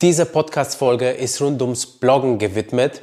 [0.00, 3.02] Diese Podcast-Folge ist rund ums Bloggen gewidmet.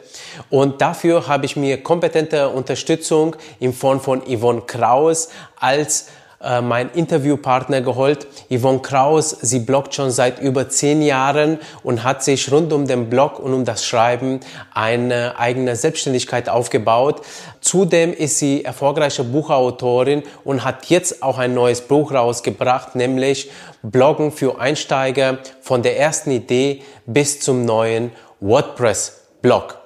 [0.50, 5.28] Und dafür habe ich mir kompetente Unterstützung in Form von Yvonne Kraus
[5.58, 6.08] als
[6.46, 8.28] äh, mein Interviewpartner geholt.
[8.50, 13.10] Yvonne Kraus, sie bloggt schon seit über zehn Jahren und hat sich rund um den
[13.10, 14.42] Blog und um das Schreiben
[14.74, 17.22] eine eigene Selbstständigkeit aufgebaut.
[17.62, 23.50] Zudem ist sie erfolgreiche Buchautorin und hat jetzt auch ein neues Buch rausgebracht, nämlich
[23.82, 29.80] Bloggen für Einsteiger von der ersten Idee bis zum neuen WordPress-Blog.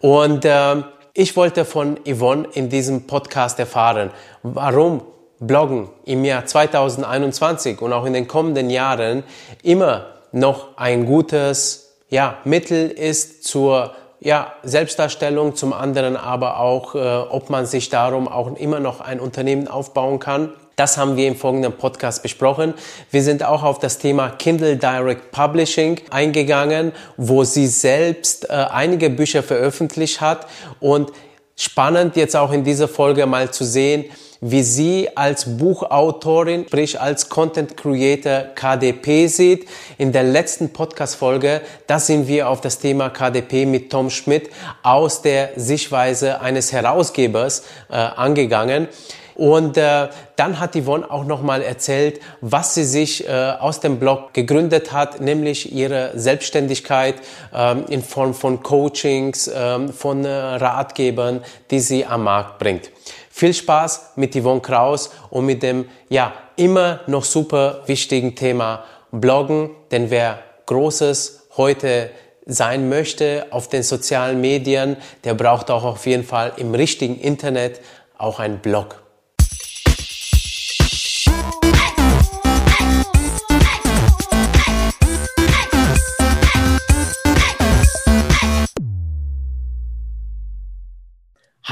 [0.00, 0.76] Und äh,
[1.12, 4.10] ich wollte von Yvonne in diesem Podcast erfahren,
[4.42, 5.02] warum
[5.46, 9.24] Bloggen im Jahr 2021 und auch in den kommenden Jahren
[9.62, 16.98] immer noch ein gutes ja, Mittel ist zur ja, Selbstdarstellung, zum anderen aber auch, äh,
[16.98, 20.50] ob man sich darum auch immer noch ein Unternehmen aufbauen kann.
[20.76, 22.74] Das haben wir im folgenden Podcast besprochen.
[23.10, 29.10] Wir sind auch auf das Thema Kindle Direct Publishing eingegangen, wo sie selbst äh, einige
[29.10, 30.48] Bücher veröffentlicht hat
[30.80, 31.12] und
[31.56, 34.06] spannend jetzt auch in dieser Folge mal zu sehen,
[34.46, 39.66] wie sie als Buchautorin, sprich als Content Creator KDP sieht.
[39.96, 44.50] In der letzten Podcast-Folge, da sind wir auf das Thema KDP mit Tom Schmidt
[44.82, 48.88] aus der Sichtweise eines Herausgebers äh, angegangen.
[49.34, 54.32] Und äh, dann hat Yvonne auch nochmal erzählt, was sie sich äh, aus dem Blog
[54.34, 57.16] gegründet hat, nämlich ihre Selbstständigkeit
[57.52, 62.90] ähm, in Form von Coachings, ähm, von äh, Ratgebern, die sie am Markt bringt.
[63.36, 69.70] Viel Spaß mit Yvonne Kraus und mit dem ja immer noch super wichtigen Thema Bloggen,
[69.90, 72.10] denn wer Großes heute
[72.46, 77.80] sein möchte auf den sozialen Medien, der braucht auch auf jeden Fall im richtigen Internet
[78.16, 79.02] auch einen Blog.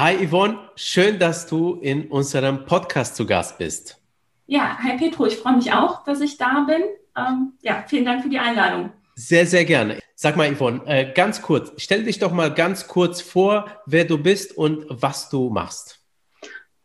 [0.05, 4.03] Hi Yvonne, schön, dass du in unserem Podcast zu Gast bist.
[4.49, 6.83] Ja, hi Petro, ich freue mich auch, dass ich da bin.
[7.17, 8.91] Ähm, ja, vielen Dank für die Einladung.
[9.15, 10.01] Sehr, sehr gerne.
[10.17, 14.21] Sag mal, Yvonne, äh, ganz kurz, stell dich doch mal ganz kurz vor, wer du
[14.21, 16.01] bist und was du machst.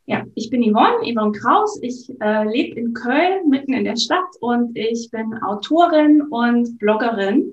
[0.06, 1.80] Ja, ich bin Yvonne, Yvonne Kraus.
[1.82, 7.52] Ich äh, lebe in Köln, mitten in der Stadt und ich bin Autorin und Bloggerin.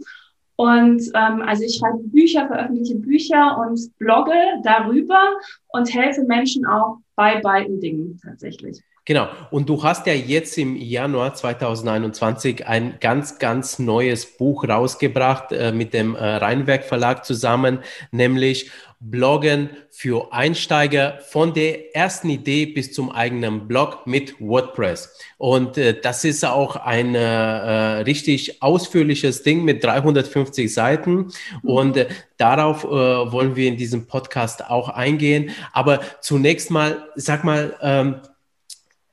[0.57, 5.21] Und ähm, also ich schreibe Bücher, veröffentliche Bücher und blogge darüber
[5.69, 8.81] und helfe Menschen auch bei beiden Dingen tatsächlich.
[9.07, 9.29] Genau.
[9.51, 15.73] Und du hast ja jetzt im Januar 2021 ein ganz, ganz neues Buch rausgebracht äh,
[15.73, 17.81] mit dem äh, Rheinwerk Verlag zusammen,
[18.13, 18.71] nämlich
[19.01, 25.19] Bloggen für Einsteiger von der ersten Idee bis zum eigenen Blog mit WordPress.
[25.37, 31.15] Und äh, das ist auch ein äh, richtig ausführliches Ding mit 350 Seiten.
[31.17, 31.31] Mhm.
[31.63, 35.51] Und äh, darauf äh, wollen wir in diesem Podcast auch eingehen.
[35.75, 38.17] Aber zunächst mal, sag mal, ähm,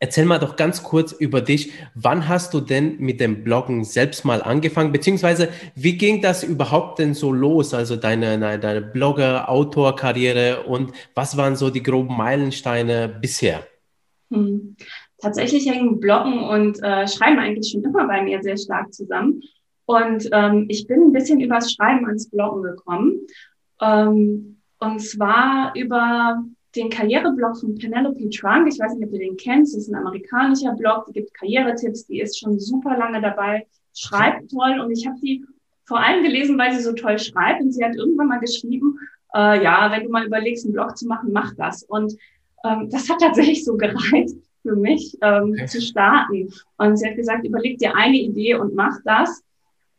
[0.03, 1.73] Erzähl mal doch ganz kurz über dich.
[1.93, 4.91] Wann hast du denn mit dem Bloggen selbst mal angefangen?
[4.91, 7.75] Beziehungsweise, wie ging das überhaupt denn so los?
[7.75, 13.63] Also deine, deine Blogger, Autorkarriere und was waren so die groben Meilensteine bisher?
[14.31, 14.75] Hm.
[15.19, 19.43] Tatsächlich hängen Bloggen und äh, Schreiben eigentlich schon immer bei mir sehr stark zusammen.
[19.85, 23.19] Und ähm, ich bin ein bisschen übers Schreiben ans Bloggen gekommen.
[23.79, 26.43] Ähm, und zwar über
[26.75, 28.67] den Karriereblog von Penelope Trunk.
[28.67, 29.63] Ich weiß nicht, ob ihr den kennt.
[29.63, 34.51] Das ist ein amerikanischer Blog, die gibt Karrieretipps, die ist schon super lange dabei, schreibt
[34.51, 34.79] toll.
[34.79, 35.45] Und ich habe sie
[35.85, 37.61] vor allem gelesen, weil sie so toll schreibt.
[37.61, 38.97] Und sie hat irgendwann mal geschrieben,
[39.33, 41.83] äh, ja, wenn du mal überlegst, einen Blog zu machen, mach das.
[41.83, 42.15] Und
[42.63, 45.65] ähm, das hat tatsächlich so gereicht für mich ähm, okay.
[45.65, 46.53] zu starten.
[46.77, 49.43] Und sie hat gesagt, überleg dir eine Idee und mach das.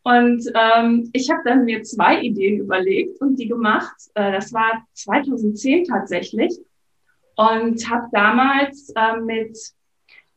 [0.03, 3.95] Und ähm, ich habe dann mir zwei Ideen überlegt und die gemacht.
[4.15, 6.53] Äh, das war 2010 tatsächlich.
[7.35, 9.57] Und habe damals äh, mit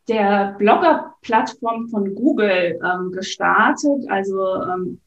[0.08, 4.08] der Blogger-Plattform von Google ähm, gestartet.
[4.08, 5.00] Also ähm,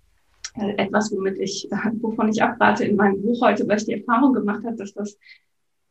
[0.56, 1.68] etwas, womit ich,
[2.02, 5.18] wovon ich abrate in meinem Buch heute, weil ich die Erfahrung gemacht habe, dass das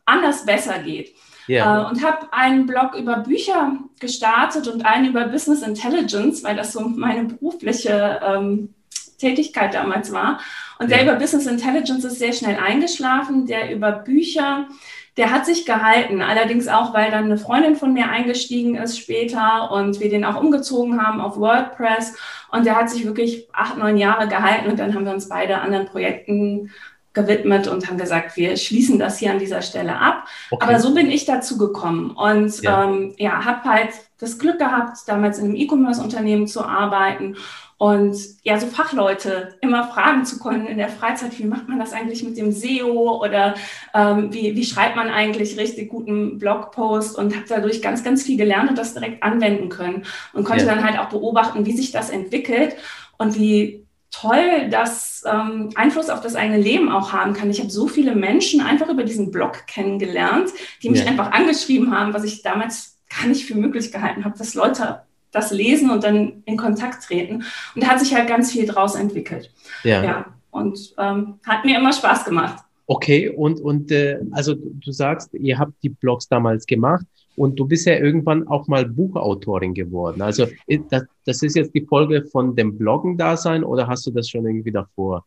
[0.05, 1.15] anders besser geht.
[1.49, 1.83] Yeah.
[1.83, 6.73] Äh, und habe einen Blog über Bücher gestartet und einen über Business Intelligence, weil das
[6.73, 8.75] so meine berufliche ähm,
[9.19, 10.41] Tätigkeit damals war.
[10.79, 14.69] Und der über Business Intelligence ist sehr schnell eingeschlafen, der über Bücher,
[15.17, 16.23] der hat sich gehalten.
[16.23, 20.41] Allerdings auch, weil dann eine Freundin von mir eingestiegen ist später und wir den auch
[20.41, 22.17] umgezogen haben auf WordPress.
[22.53, 25.59] Und der hat sich wirklich acht, neun Jahre gehalten und dann haben wir uns beide
[25.59, 26.71] anderen Projekten
[27.19, 30.27] gewidmet und haben gesagt, wir schließen das hier an dieser Stelle ab.
[30.51, 30.65] Okay.
[30.65, 34.99] Aber so bin ich dazu gekommen und ja, ähm, ja habe halt das Glück gehabt,
[35.07, 37.37] damals in einem E-Commerce-Unternehmen zu arbeiten
[37.79, 41.93] und ja, so Fachleute immer fragen zu können in der Freizeit, wie macht man das
[41.93, 43.55] eigentlich mit dem SEO oder
[43.95, 48.37] ähm, wie, wie schreibt man eigentlich richtig guten Blogpost und habe dadurch ganz, ganz viel
[48.37, 50.75] gelernt und das direkt anwenden können und konnte ja.
[50.75, 52.75] dann halt auch beobachten, wie sich das entwickelt
[53.17, 57.51] und wie toll das ähm, Einfluss auf das eigene Leben auch haben kann.
[57.51, 60.51] Ich habe so viele Menschen einfach über diesen Blog kennengelernt,
[60.83, 61.07] die mich ja.
[61.07, 65.51] einfach angeschrieben haben, was ich damals gar nicht für möglich gehalten habe, dass Leute das
[65.51, 67.45] lesen und dann in Kontakt treten.
[67.75, 69.53] Und da hat sich halt ganz viel draus entwickelt.
[69.85, 70.03] Ja.
[70.03, 72.65] ja und ähm, hat mir immer Spaß gemacht.
[72.87, 77.05] Okay, und, und äh, also du sagst, ihr habt die Blogs damals gemacht
[77.39, 80.21] und du bist ja irgendwann auch mal Buchautorin geworden.
[80.21, 80.47] Also
[80.91, 84.73] das, das ist jetzt die Folge von dem Bloggen-Dasein oder hast du das schon irgendwie
[84.73, 85.25] davor?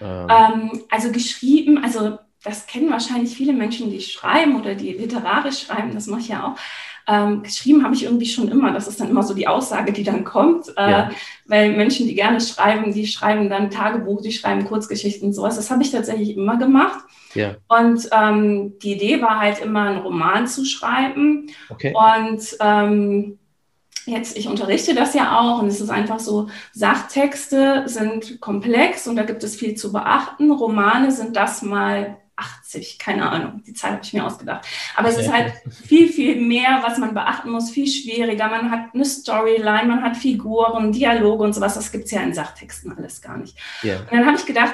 [0.00, 5.66] Ähm, ähm also geschrieben, also das kennen wahrscheinlich viele Menschen, die schreiben oder die literarisch
[5.66, 6.58] schreiben, das mache ich ja auch.
[7.08, 8.72] Ähm, geschrieben habe ich irgendwie schon immer.
[8.72, 10.68] Das ist dann immer so die Aussage, die dann kommt.
[10.76, 11.10] Äh, ja.
[11.46, 15.56] Weil Menschen, die gerne schreiben, die schreiben dann Tagebuch, die schreiben Kurzgeschichten und sowas.
[15.56, 17.00] Das habe ich tatsächlich immer gemacht.
[17.34, 17.56] Ja.
[17.68, 21.50] Und ähm, die Idee war halt immer, einen Roman zu schreiben.
[21.70, 21.94] Okay.
[21.94, 23.38] Und ähm,
[24.06, 29.16] jetzt, ich unterrichte das ja auch und es ist einfach so, Sachtexte sind komplex und
[29.16, 30.50] da gibt es viel zu beachten.
[30.50, 34.66] Romane sind das mal 80, keine Ahnung, die Zahl habe ich mir ausgedacht.
[34.96, 38.48] Aber es ist halt viel, viel mehr, was man beachten muss, viel schwieriger.
[38.48, 41.74] Man hat eine Storyline, man hat Figuren, Dialoge und sowas.
[41.74, 43.56] Das gibt es ja in Sachtexten alles gar nicht.
[43.82, 44.00] Ja.
[44.00, 44.72] Und dann habe ich gedacht,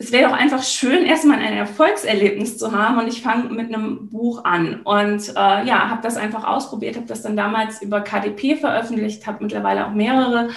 [0.00, 4.08] es wäre doch einfach schön, erstmal ein Erfolgserlebnis zu haben und ich fange mit einem
[4.08, 8.54] Buch an und äh, ja, habe das einfach ausprobiert, habe das dann damals über KDP
[8.54, 10.50] veröffentlicht, habe mittlerweile auch mehrere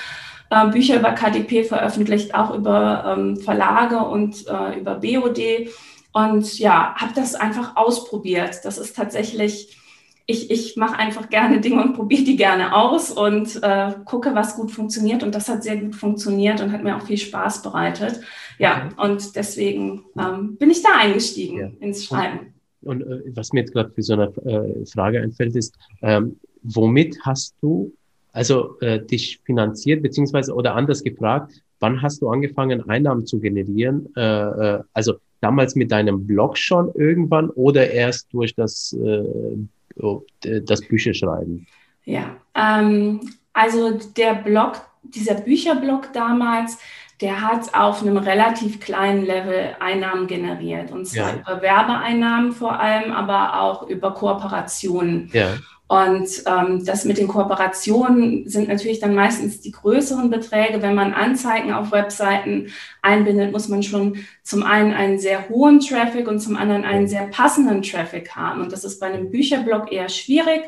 [0.52, 5.72] äh, Bücher über KDP veröffentlicht, auch über ähm, Verlage und äh, über BOD
[6.14, 8.60] und ja, habe das einfach ausprobiert.
[8.64, 9.78] Das ist tatsächlich,
[10.26, 14.56] ich, ich mache einfach gerne Dinge und probiere die gerne aus und äh, gucke, was
[14.56, 15.24] gut funktioniert.
[15.24, 18.22] Und das hat sehr gut funktioniert und hat mir auch viel Spaß bereitet.
[18.60, 21.70] Ja, und deswegen ähm, bin ich da eingestiegen ja.
[21.80, 22.54] ins Schreiben.
[22.82, 26.40] Und, und äh, was mir jetzt gerade für so eine äh, Frage einfällt, ist, ähm,
[26.62, 27.94] womit hast du
[28.34, 34.08] also äh, dich finanziert, beziehungsweise oder anders gefragt, wann hast du angefangen, Einnahmen zu generieren?
[34.16, 40.24] Äh, äh, also damals mit deinem Blog schon irgendwann oder erst durch das, äh, oh,
[40.42, 41.68] das Bücherschreiben?
[42.06, 43.20] Ja, ähm,
[43.54, 46.78] also der Blog, dieser Bücherblog damals,
[47.20, 50.92] der hat auf einem relativ kleinen Level Einnahmen generiert.
[50.92, 51.40] Und zwar ja.
[51.40, 55.30] über Werbeeinnahmen vor allem, aber auch über Kooperationen.
[55.32, 55.58] Ja.
[55.92, 60.82] Und ähm, das mit den Kooperationen sind natürlich dann meistens die größeren Beträge.
[60.82, 62.68] Wenn man Anzeigen auf Webseiten
[63.02, 67.24] einbindet, muss man schon zum einen einen sehr hohen Traffic und zum anderen einen sehr
[67.24, 68.62] passenden Traffic haben.
[68.62, 70.62] Und das ist bei einem Bücherblog eher schwierig,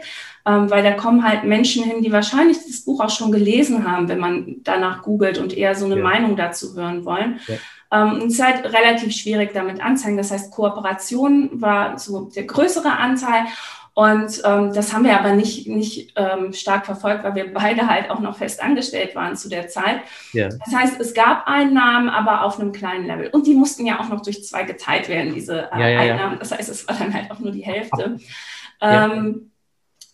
[0.46, 4.10] ähm, weil da kommen halt Menschen hin, die wahrscheinlich das Buch auch schon gelesen haben,
[4.10, 6.04] wenn man danach googelt und eher so eine ja.
[6.04, 7.40] Meinung dazu hören wollen.
[7.48, 7.56] Ja.
[7.94, 10.18] Ähm, und es ist halt relativ schwierig damit anzeigen.
[10.18, 13.46] Das heißt, Kooperation war so der größere Anteil.
[13.96, 18.10] Und ähm, das haben wir aber nicht, nicht ähm, stark verfolgt, weil wir beide halt
[18.10, 20.02] auch noch fest angestellt waren zu der Zeit.
[20.32, 20.50] Ja.
[20.50, 23.28] Das heißt, es gab Einnahmen, aber auf einem kleinen Level.
[23.28, 26.40] Und die mussten ja auch noch durch zwei geteilt werden, diese äh, ja, ja, Einnahmen.
[26.40, 28.18] Das heißt, es war dann halt auch nur die Hälfte.
[28.82, 29.52] Ähm,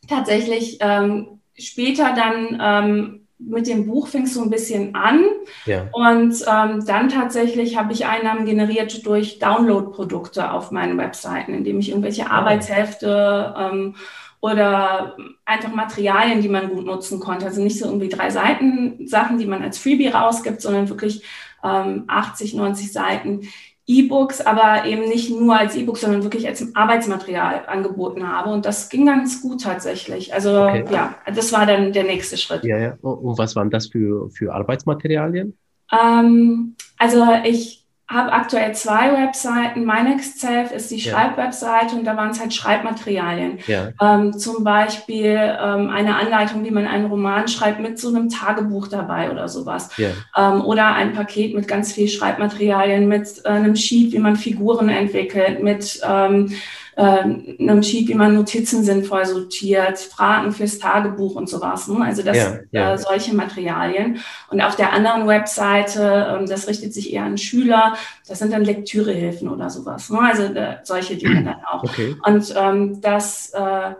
[0.10, 5.24] tatsächlich ähm, später dann ähm, mit dem Buch fing es so ein bisschen an.
[5.66, 5.88] Ja.
[5.94, 11.90] Und ähm, dann tatsächlich habe ich Einnahmen generiert durch Download-Produkte auf meinen Webseiten, indem ich
[11.90, 12.32] irgendwelche oh.
[12.32, 13.96] Arbeitshefte ähm,
[14.42, 17.46] oder einfach Materialien, die man gut nutzen konnte.
[17.46, 21.24] Also nicht so irgendwie drei Seiten Sachen, die man als Freebie rausgibt, sondern wirklich
[21.64, 23.42] ähm, 80, 90 Seiten,
[23.90, 28.52] E-Books, aber eben nicht nur als E-Book, sondern wirklich als Arbeitsmaterial angeboten habe.
[28.52, 30.32] Und das ging ganz gut tatsächlich.
[30.32, 30.86] Also okay.
[30.92, 32.64] ja, das war dann der nächste Schritt.
[32.64, 32.98] Ja, ja.
[33.02, 35.58] Und was waren das für, für Arbeitsmaterialien?
[35.92, 37.79] Ähm, also ich
[38.10, 39.86] habe aktuell zwei Webseiten.
[39.86, 43.60] MyNextSelf ist die Schreibwebseite und da waren es halt Schreibmaterialien.
[43.68, 43.90] Ja.
[44.02, 48.88] Ähm, zum Beispiel ähm, eine Anleitung, wie man einen Roman schreibt mit so einem Tagebuch
[48.88, 49.92] dabei oder sowas.
[49.98, 50.10] Ja.
[50.36, 54.90] Ähm, oder ein Paket mit ganz viel Schreibmaterialien, mit äh, einem Sheet, wie man Figuren
[54.90, 61.48] entwickelt, mit ähm, äh, einem Sheet, wie man Notizen sinnvoll sortiert, Fragen fürs Tagebuch und
[61.48, 61.88] sowas.
[61.88, 62.04] Ne?
[62.04, 62.94] Also das, ja, ja.
[62.94, 64.20] Äh, solche Materialien.
[64.50, 67.96] Und auf der anderen Webseite, ähm, das richtet sich eher an Schüler,
[68.28, 70.10] das sind dann Lektürehilfen oder sowas.
[70.10, 70.20] Ne?
[70.20, 71.84] Also äh, solche Dinge dann auch.
[71.84, 72.16] Okay.
[72.26, 73.94] Und ähm, das äh,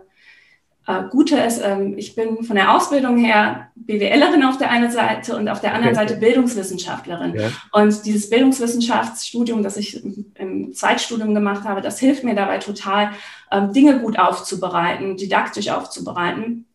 [0.86, 5.36] äh, Gute ist, ähm, ich bin von der Ausbildung her BWLerin auf der einen Seite
[5.36, 6.06] und auf der anderen okay.
[6.06, 7.34] Seite Bildungswissenschaftlerin.
[7.34, 7.50] Ja.
[7.72, 10.02] Und dieses Bildungswissenschaftsstudium, das ich
[10.34, 13.10] im Zweitstudium gemacht habe, das hilft mir dabei total,
[13.52, 16.66] ähm, Dinge gut aufzubereiten, didaktisch aufzubereiten.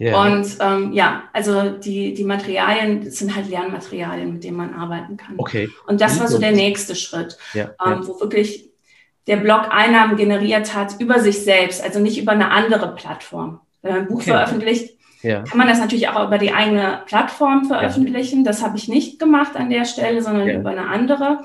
[0.00, 0.22] Yeah.
[0.22, 5.34] Und ähm, ja, also die, die Materialien sind halt Lernmaterialien, mit denen man arbeiten kann.
[5.38, 5.68] Okay.
[5.88, 8.06] Und das war so der nächste Schritt, ja, ähm, ja.
[8.06, 8.67] wo wirklich
[9.28, 13.60] der Blog Einnahmen generiert hat über sich selbst, also nicht über eine andere Plattform.
[13.82, 14.30] Wenn man ein Buch okay.
[14.30, 15.42] veröffentlicht, ja.
[15.42, 18.42] kann man das natürlich auch über die eigene Plattform veröffentlichen.
[18.42, 21.42] Das habe ich nicht gemacht an der Stelle, sondern über eine andere.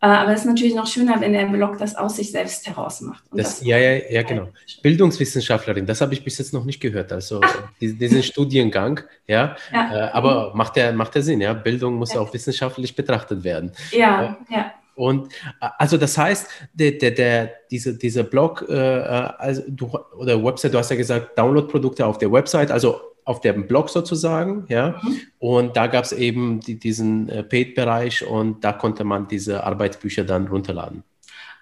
[0.00, 3.00] Äh, aber es ist natürlich noch schöner, wenn der Blog das aus sich selbst heraus
[3.00, 3.24] macht.
[3.32, 4.48] Das, ja, ja, ja, genau.
[4.82, 7.12] Bildungswissenschaftlerin, das habe ich bis jetzt noch nicht gehört.
[7.12, 7.40] Also
[7.80, 9.56] diesen Studiengang, ja.
[9.72, 10.08] ja.
[10.08, 11.54] Äh, aber macht der, macht der Sinn, ja.
[11.54, 12.20] Bildung muss ja.
[12.20, 13.72] auch wissenschaftlich betrachtet werden.
[13.90, 14.72] Ja, ja.
[14.96, 19.86] Und äh, also das heißt, der, der, der, diese, dieser Blog äh, also du,
[20.18, 24.64] oder Website, du hast ja gesagt, Download-Produkte auf der Website, also auf dem Blog sozusagen,
[24.68, 25.00] ja.
[25.02, 25.20] Mhm.
[25.38, 30.24] Und da gab es eben die, diesen äh, Paid-Bereich und da konnte man diese Arbeitsbücher
[30.24, 31.02] dann runterladen.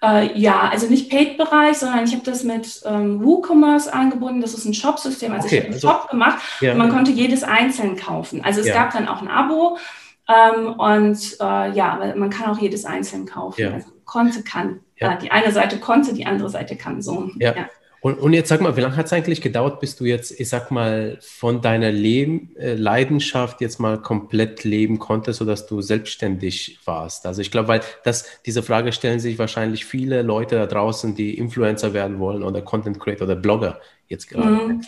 [0.03, 4.41] Äh, ja, also nicht Paid-Bereich, sondern ich habe das mit ähm, WooCommerce angebunden.
[4.41, 5.31] Das ist ein Shop-System.
[5.31, 6.73] Also okay, ich habe einen also, Shop gemacht ja.
[6.73, 8.43] und man konnte jedes einzeln kaufen.
[8.43, 8.75] Also es ja.
[8.75, 9.77] gab dann auch ein Abo.
[10.27, 13.61] Ähm, und äh, ja, aber man kann auch jedes einzeln kaufen.
[13.61, 13.71] Ja.
[13.71, 14.79] Also konnte, kann.
[14.97, 15.13] Ja.
[15.13, 17.01] Äh, die eine Seite konnte, die andere Seite kann.
[17.01, 17.29] So.
[17.37, 17.55] Ja.
[17.55, 17.69] ja.
[18.05, 20.47] Und, und jetzt sag mal, wie lange hat es eigentlich gedauert, bis du jetzt, ich
[20.47, 26.79] sag mal, von deiner Leben, äh, Leidenschaft jetzt mal komplett leben konntest, sodass du selbstständig
[26.85, 27.25] warst?
[27.25, 31.35] Also ich glaube, weil das, diese Frage stellen sich wahrscheinlich viele Leute da draußen, die
[31.35, 34.49] Influencer werden wollen oder Content Creator oder Blogger jetzt gerade.
[34.49, 34.81] Mhm.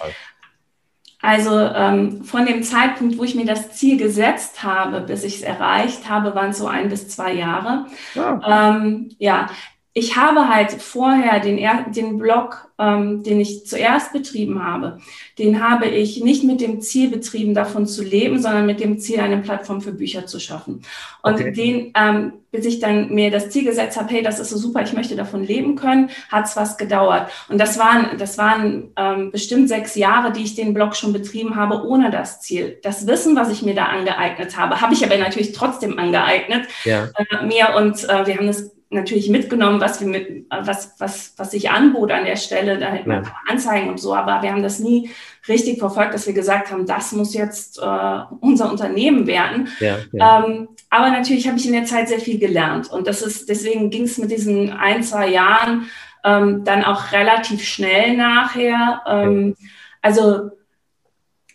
[1.22, 5.42] Also ähm, von dem Zeitpunkt, wo ich mir das Ziel gesetzt habe, bis ich es
[5.42, 7.88] erreicht habe, waren es so ein bis zwei Jahre.
[8.14, 9.50] Ja, ähm, ja
[9.98, 11.60] ich habe halt vorher den,
[11.92, 15.00] den Blog, ähm, den ich zuerst betrieben habe,
[15.40, 19.20] den habe ich nicht mit dem Ziel betrieben, davon zu leben, sondern mit dem Ziel,
[19.20, 20.84] eine Plattform für Bücher zu schaffen.
[21.24, 21.52] Und okay.
[21.52, 24.84] den, ähm, bis ich dann mir das Ziel gesetzt habe, hey, das ist so super,
[24.84, 27.32] ich möchte davon leben können, hat es was gedauert.
[27.50, 31.56] Und das waren, das waren ähm, bestimmt sechs Jahre, die ich den Blog schon betrieben
[31.56, 32.78] habe, ohne das Ziel.
[32.84, 36.68] Das Wissen, was ich mir da angeeignet habe, habe ich aber natürlich trotzdem angeeignet.
[36.84, 37.10] Ja.
[37.16, 41.52] Äh, mir und äh, wir haben das natürlich mitgenommen, was wir mit, was, was, was
[41.52, 43.36] sich anbot an der Stelle, da hätten wir ja.
[43.48, 45.10] Anzeigen und so, aber wir haben das nie
[45.48, 49.68] richtig verfolgt, dass wir gesagt haben, das muss jetzt äh, unser Unternehmen werden.
[49.80, 50.46] Ja, ja.
[50.46, 53.90] Ähm, aber natürlich habe ich in der Zeit sehr viel gelernt und das ist, deswegen
[53.90, 55.90] ging es mit diesen ein, zwei Jahren
[56.24, 59.02] ähm, dann auch relativ schnell nachher.
[59.08, 59.56] Ähm,
[60.02, 60.52] also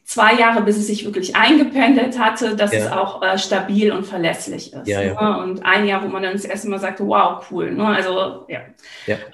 [0.05, 2.79] zwei Jahre, bis es sich wirklich eingependelt hatte, dass ja.
[2.81, 4.87] es auch äh, stabil und verlässlich ist.
[4.87, 5.21] Ja, ja.
[5.21, 5.43] Ne?
[5.43, 7.73] Und ein Jahr, wo man dann das erste Mal sagte, wow, cool.
[7.73, 7.87] Ne?
[7.87, 8.61] Also ja.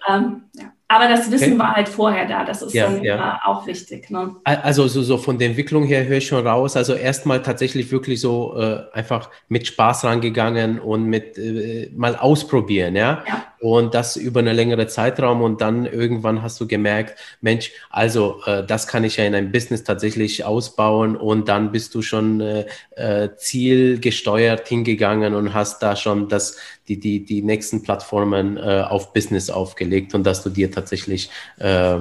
[0.08, 0.72] Ähm, ja.
[0.90, 1.58] Aber das Wissen okay.
[1.58, 3.34] war halt vorher da, das ist ja, dann ja.
[3.44, 4.08] Äh, auch wichtig.
[4.08, 4.36] Ne?
[4.44, 6.78] Also so, so von der Entwicklung her höre ich schon raus.
[6.78, 12.96] Also erstmal tatsächlich wirklich so äh, einfach mit Spaß rangegangen und mit äh, mal ausprobieren,
[12.96, 13.22] ja?
[13.28, 13.44] ja.
[13.60, 18.64] Und das über eine längere Zeitraum und dann irgendwann hast du gemerkt, Mensch, also äh,
[18.64, 22.64] das kann ich ja in einem Business tatsächlich ausbauen und dann bist du schon äh,
[22.92, 26.56] äh, zielgesteuert hingegangen und hast da schon das,
[26.88, 31.96] die, die, die nächsten Plattformen äh, auf Business aufgelegt und dass du dir tatsächlich äh,
[31.96, 32.00] äh,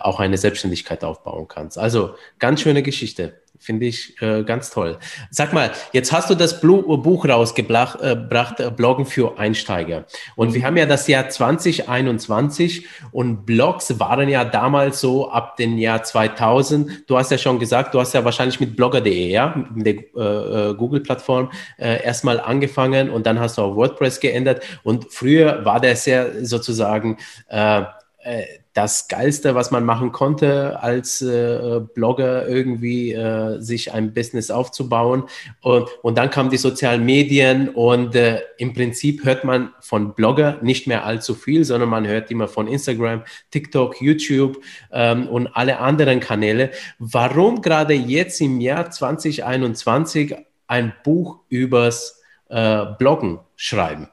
[0.00, 1.78] auch eine Selbstständigkeit aufbauen kannst.
[1.78, 3.34] Also ganz schöne Geschichte.
[3.62, 4.98] Finde ich äh, ganz toll.
[5.30, 10.06] Sag mal, jetzt hast du das Buch rausgebracht, äh, äh, Bloggen für Einsteiger.
[10.34, 15.76] Und wir haben ja das Jahr 2021 und Blogs waren ja damals so ab dem
[15.76, 17.04] Jahr 2000.
[17.06, 20.70] Du hast ja schon gesagt, du hast ja wahrscheinlich mit blogger.de, ja, mit der äh,
[20.70, 24.62] äh, Google-Plattform äh, erstmal angefangen und dann hast du auf WordPress geändert.
[24.84, 27.82] Und früher war das ja sozusagen äh,
[28.22, 34.50] äh, das Geilste, was man machen konnte, als äh, Blogger irgendwie äh, sich ein Business
[34.50, 35.24] aufzubauen.
[35.60, 40.58] Und, und dann kamen die sozialen Medien und äh, im Prinzip hört man von Blogger
[40.62, 44.62] nicht mehr allzu viel, sondern man hört immer von Instagram, TikTok, YouTube
[44.92, 46.70] ähm, und alle anderen Kanäle.
[47.00, 50.36] Warum gerade jetzt im Jahr 2021
[50.68, 54.08] ein Buch übers äh, Bloggen schreiben?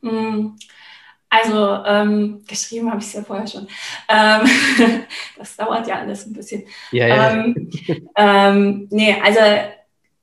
[0.00, 0.50] Mm.
[1.30, 3.68] Also ähm, geschrieben habe ich es ja vorher schon.
[4.08, 4.48] Ähm,
[5.38, 6.64] das dauert ja alles ein bisschen.
[6.90, 7.32] Ja, ja.
[7.32, 7.70] Ähm,
[8.16, 9.40] ähm, nee, also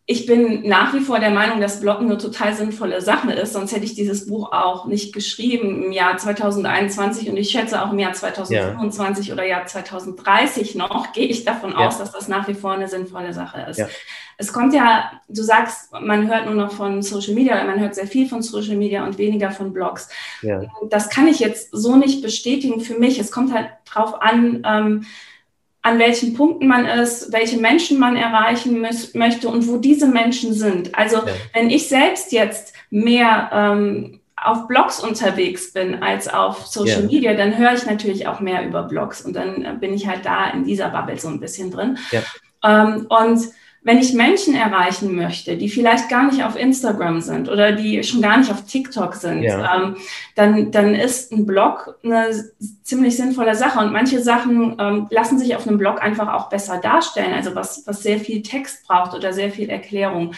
[0.07, 3.71] ich bin nach wie vor der Meinung, dass Bloggen eine total sinnvolle Sache ist, sonst
[3.71, 7.97] hätte ich dieses Buch auch nicht geschrieben im Jahr 2021 und ich schätze auch im
[7.97, 9.33] Jahr 2025 ja.
[9.33, 11.87] oder Jahr 2030 noch, gehe ich davon ja.
[11.87, 13.81] aus, dass das nach wie vor eine sinnvolle Sache ist.
[14.37, 14.45] Ja.
[14.45, 18.07] Es kommt ja, du sagst, man hört nur noch von Social Media, man hört sehr
[18.07, 20.09] viel von Social Media und weniger von Blogs.
[20.89, 23.19] Das kann ich jetzt so nicht bestätigen für mich.
[23.19, 25.05] Es kommt halt drauf an, ähm,
[25.81, 28.81] an welchen Punkten man ist, welche Menschen man erreichen
[29.13, 30.95] möchte und wo diese Menschen sind.
[30.95, 31.33] Also ja.
[31.53, 37.07] wenn ich selbst jetzt mehr ähm, auf Blogs unterwegs bin als auf Social ja.
[37.07, 40.25] Media, dann höre ich natürlich auch mehr über Blogs und dann äh, bin ich halt
[40.25, 41.97] da in dieser Bubble so ein bisschen drin.
[42.11, 42.21] Ja.
[42.63, 43.41] Ähm, und
[43.85, 48.19] wenn ich Menschen erreichen möchte, die vielleicht gar nicht auf Instagram sind oder die schon
[48.19, 49.75] gar nicht auf TikTok sind, ja.
[49.75, 49.97] ähm,
[50.33, 52.31] dann, dann ist ein Blog eine
[52.81, 53.79] ziemlich sinnvolle Sache.
[53.79, 57.83] Und manche Sachen ähm, lassen sich auf einem Blog einfach auch besser darstellen, also was,
[57.85, 60.33] was sehr viel Text braucht oder sehr viel Erklärung.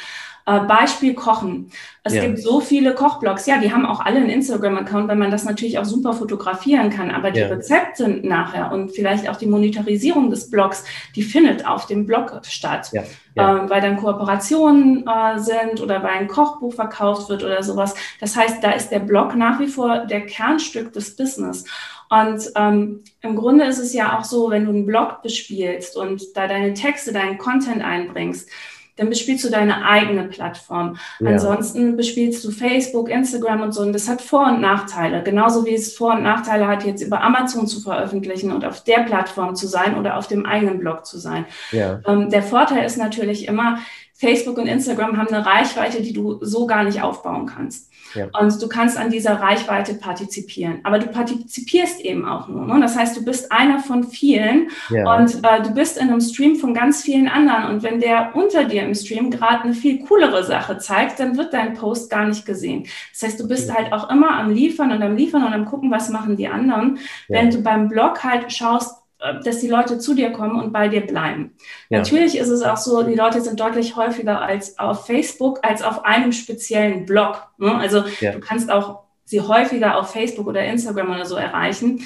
[0.47, 1.69] Äh, Beispiel Kochen.
[2.03, 2.25] Es ja.
[2.25, 3.45] gibt so viele Kochblogs.
[3.47, 7.11] Ja, die haben auch alle einen Instagram-Account, weil man das natürlich auch super fotografieren kann.
[7.11, 7.47] Aber die ja.
[7.47, 10.85] Rezepte nachher und vielleicht auch die Monetarisierung des Blogs,
[11.17, 12.91] die findet auf dem Blog statt.
[12.93, 13.03] Ja.
[13.35, 17.93] Ähm, weil dann Kooperationen äh, sind oder weil ein Kochbuch verkauft wird oder sowas.
[18.21, 21.65] Das heißt, da ist der Blog nach wie vor der Kernstück des Business.
[22.09, 26.23] Und ähm, im Grunde ist es ja auch so, wenn du einen Blog bespielst und
[26.35, 28.49] da deine Texte, deinen Content einbringst,
[28.97, 30.97] dann bespielst du deine eigene Plattform.
[31.19, 31.31] Ja.
[31.31, 33.81] Ansonsten bespielst du Facebook, Instagram und so.
[33.81, 35.23] Und das hat Vor- und Nachteile.
[35.23, 39.01] Genauso wie es Vor- und Nachteile hat, jetzt über Amazon zu veröffentlichen und auf der
[39.01, 41.45] Plattform zu sein oder auf dem eigenen Blog zu sein.
[41.71, 42.01] Ja.
[42.05, 43.79] Ähm, der Vorteil ist natürlich immer,
[44.13, 47.91] Facebook und Instagram haben eine Reichweite, die du so gar nicht aufbauen kannst.
[48.17, 48.27] Ja.
[48.39, 50.79] Und du kannst an dieser Reichweite partizipieren.
[50.83, 52.65] Aber du partizipierst eben auch nur.
[52.65, 52.79] Ne?
[52.81, 55.15] Das heißt, du bist einer von vielen ja.
[55.15, 57.65] und äh, du bist in einem Stream von ganz vielen anderen.
[57.65, 61.53] Und wenn der unter dir im Stream gerade eine viel coolere Sache zeigt, dann wird
[61.53, 62.87] dein Post gar nicht gesehen.
[63.13, 63.75] Das heißt, du bist ja.
[63.75, 66.99] halt auch immer am Liefern und am Liefern und am gucken, was machen die anderen.
[67.27, 68.95] Wenn du beim Blog halt schaust,
[69.43, 71.55] dass die Leute zu dir kommen und bei dir bleiben.
[71.89, 71.99] Ja.
[71.99, 76.05] Natürlich ist es auch so, die Leute sind deutlich häufiger als auf Facebook als auf
[76.05, 77.47] einem speziellen Blog.
[77.57, 77.75] Ne?
[77.75, 78.31] Also ja.
[78.31, 82.05] du kannst auch sie häufiger auf Facebook oder Instagram oder so erreichen.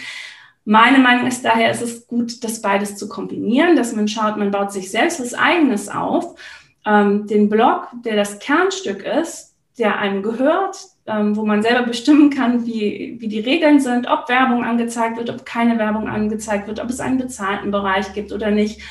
[0.64, 4.52] Meine Meinung ist daher, ist es gut, das beides zu kombinieren, dass man schaut, man
[4.52, 6.36] baut sich selbst was Eigenes auf.
[6.86, 10.78] Ähm, den Blog, der das Kernstück ist, der einem gehört,
[11.12, 15.30] ähm, wo man selber bestimmen kann, wie, wie die Regeln sind, ob Werbung angezeigt wird,
[15.30, 18.82] ob keine Werbung angezeigt wird, ob es einen bezahlten Bereich gibt oder nicht.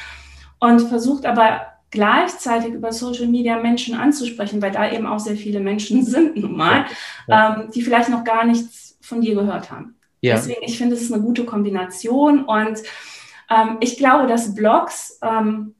[0.59, 5.61] Und versucht aber gleichzeitig über Social Media Menschen anzusprechen, weil da eben auch sehr viele
[5.61, 6.87] Menschen sind nun mal,
[7.27, 7.57] ja.
[7.61, 9.97] ähm, die vielleicht noch gar nichts von dir gehört haben.
[10.21, 10.37] Ja.
[10.37, 12.79] Deswegen, ich finde, es ist eine gute Kombination und
[13.49, 15.75] ähm, ich glaube, dass Blogs ähm,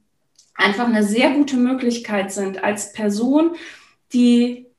[0.55, 3.51] einfach eine sehr gute Möglichkeit sind als Person,
[4.13, 4.70] die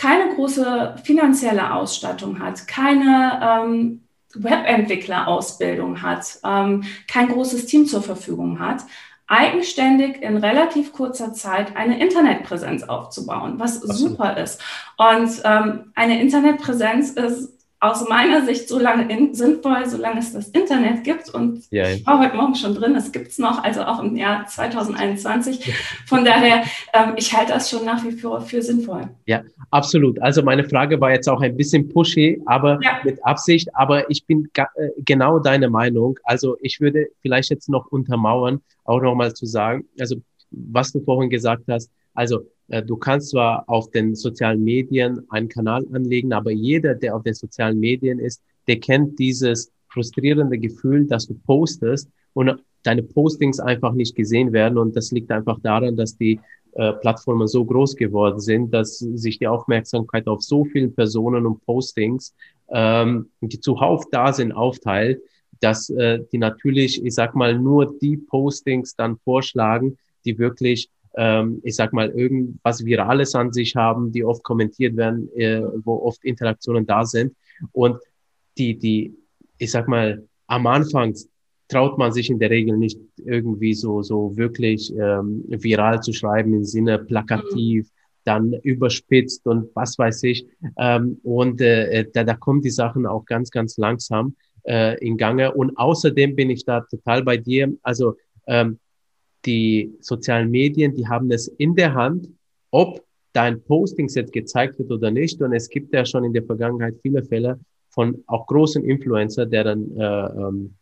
[0.00, 4.00] keine große finanzielle Ausstattung hat, keine ähm,
[4.34, 8.82] Webentwicklerausbildung hat, ähm, kein großes Team zur Verfügung hat,
[9.26, 14.12] eigenständig in relativ kurzer Zeit eine Internetpräsenz aufzubauen, was Absolut.
[14.12, 14.62] super ist.
[14.96, 20.48] Und ähm, eine Internetpräsenz ist aus meiner Sicht so lange in, sinnvoll, solange es das
[20.50, 21.30] Internet gibt.
[21.30, 24.16] Und ja, ich war heute Morgen schon drin, es gibt es noch, also auch im
[24.16, 25.72] Jahr 2021.
[26.06, 26.62] Von daher,
[26.92, 29.08] ähm, ich halte das schon nach wie vor für sinnvoll.
[29.24, 30.20] Ja, absolut.
[30.20, 33.00] Also meine Frage war jetzt auch ein bisschen pushy, aber ja.
[33.02, 33.70] mit Absicht.
[33.74, 34.64] Aber ich bin äh,
[34.98, 36.18] genau deine Meinung.
[36.24, 40.16] Also ich würde vielleicht jetzt noch untermauern, auch nochmal zu sagen, also
[40.50, 42.40] was du vorhin gesagt hast, also
[42.86, 47.34] du kannst zwar auf den sozialen Medien einen Kanal anlegen, aber jeder, der auf den
[47.34, 53.92] sozialen Medien ist, der kennt dieses frustrierende Gefühl, dass du postest und deine Postings einfach
[53.92, 54.78] nicht gesehen werden.
[54.78, 56.40] Und das liegt einfach daran, dass die
[56.72, 61.64] äh, Plattformen so groß geworden sind, dass sich die Aufmerksamkeit auf so vielen Personen und
[61.66, 62.34] Postings,
[62.70, 65.20] ähm, die zuhauf da sind, aufteilt,
[65.60, 71.60] dass äh, die natürlich, ich sag mal, nur die Postings dann vorschlagen, die wirklich ähm,
[71.64, 76.24] ich sag mal, irgendwas Virales an sich haben, die oft kommentiert werden, äh, wo oft
[76.24, 77.34] Interaktionen da sind.
[77.72, 77.98] Und
[78.58, 79.14] die, die,
[79.58, 81.14] ich sag mal, am Anfang
[81.68, 86.54] traut man sich in der Regel nicht irgendwie so, so wirklich ähm, viral zu schreiben
[86.54, 87.90] im Sinne plakativ, mhm.
[88.24, 90.46] dann überspitzt und was weiß ich.
[90.76, 95.54] Ähm, und äh, da, da kommen die Sachen auch ganz, ganz langsam äh, in Gange.
[95.54, 97.72] Und außerdem bin ich da total bei dir.
[97.82, 98.78] Also ähm,
[99.46, 102.28] die sozialen Medien, die haben es in der Hand,
[102.70, 105.40] ob dein Postingset gezeigt wird oder nicht.
[105.40, 107.58] Und es gibt ja schon in der Vergangenheit viele Fälle
[107.90, 110.74] von auch großen Influencer, der dann äh, ähm,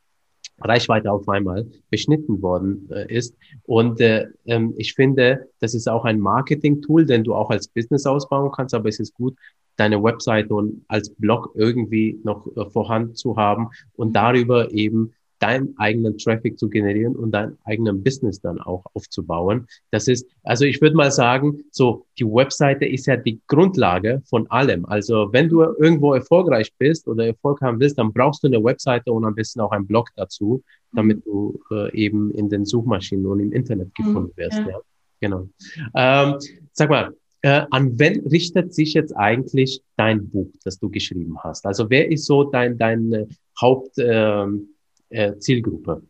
[0.61, 3.37] Reichweite auf einmal beschnitten worden äh, ist.
[3.65, 8.07] Und äh, ähm, ich finde, das ist auch ein Marketing-Tool, den du auch als Business
[8.07, 9.37] ausbauen kannst, aber es ist gut,
[9.77, 15.77] deine Webseite und als Blog irgendwie noch äh, vorhanden zu haben und darüber eben deinen
[15.79, 19.67] eigenen Traffic zu generieren und dein eigenen Business dann auch aufzubauen.
[19.91, 24.51] Das ist, also ich würde mal sagen, so die Webseite ist ja die Grundlage von
[24.51, 24.85] allem.
[24.85, 29.13] Also wenn du irgendwo erfolgreich bist oder Erfolg haben willst, dann brauchst du eine Webseite
[29.13, 33.41] und am besten auch einen Blog dazu, damit du äh, eben in den Suchmaschinen und
[33.41, 34.59] im Internet mhm, gefunden wirst.
[34.59, 34.69] Ja.
[34.69, 34.79] ja.
[35.21, 35.49] Genau.
[35.95, 36.37] Ähm,
[36.73, 41.67] sag mal, äh, an wen richtet sich jetzt eigentlich dein Buch, das du geschrieben hast?
[41.67, 43.27] Also wer ist so dein, dein äh,
[43.61, 44.71] Haupt, ähm,
[45.11, 46.03] äh, Zielgruppe?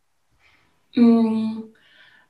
[0.94, 1.58] Mm,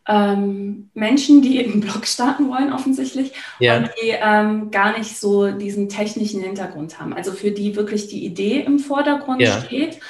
[0.08, 3.76] ähm, Menschen, die einen Blog starten wollen, offensichtlich, Ja.
[3.76, 7.12] und die ähm, gar nicht so diesen technischen Hintergrund haben.
[7.12, 9.60] Also für die wirklich die Idee im Vordergrund Ja.
[9.60, 10.00] steht,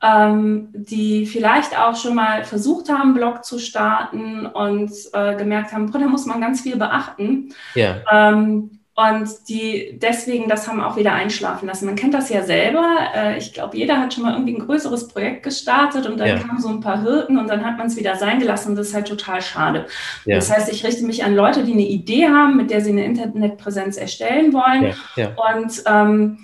[0.00, 5.90] ähm, die vielleicht auch schon mal versucht haben, Blog zu starten und äh, gemerkt haben,
[5.90, 7.52] boah, da muss man ganz viel beachten.
[7.74, 7.96] Ja.
[8.12, 11.86] Ähm, und die deswegen das haben auch wieder einschlafen lassen.
[11.86, 12.96] Man kennt das ja selber.
[13.14, 16.38] Äh, ich glaube, jeder hat schon mal irgendwie ein größeres Projekt gestartet und dann Ja.
[16.40, 18.70] kamen so ein paar Hürden und dann hat man es wieder sein gelassen.
[18.70, 19.86] Und das ist halt total schade.
[20.24, 20.34] Ja.
[20.34, 23.04] Das heißt, ich richte mich an Leute, die eine Idee haben, mit der sie eine
[23.04, 24.92] Internetpräsenz erstellen wollen.
[25.14, 25.30] Ja.
[25.54, 26.38] und ähm,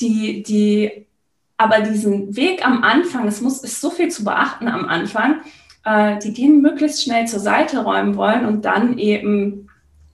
[0.00, 1.04] die, die
[1.58, 5.42] aber diesen Weg am Anfang, es muss, ist so viel zu beachten am Anfang,
[5.84, 9.67] äh, die den möglichst schnell zur Seite räumen wollen und dann eben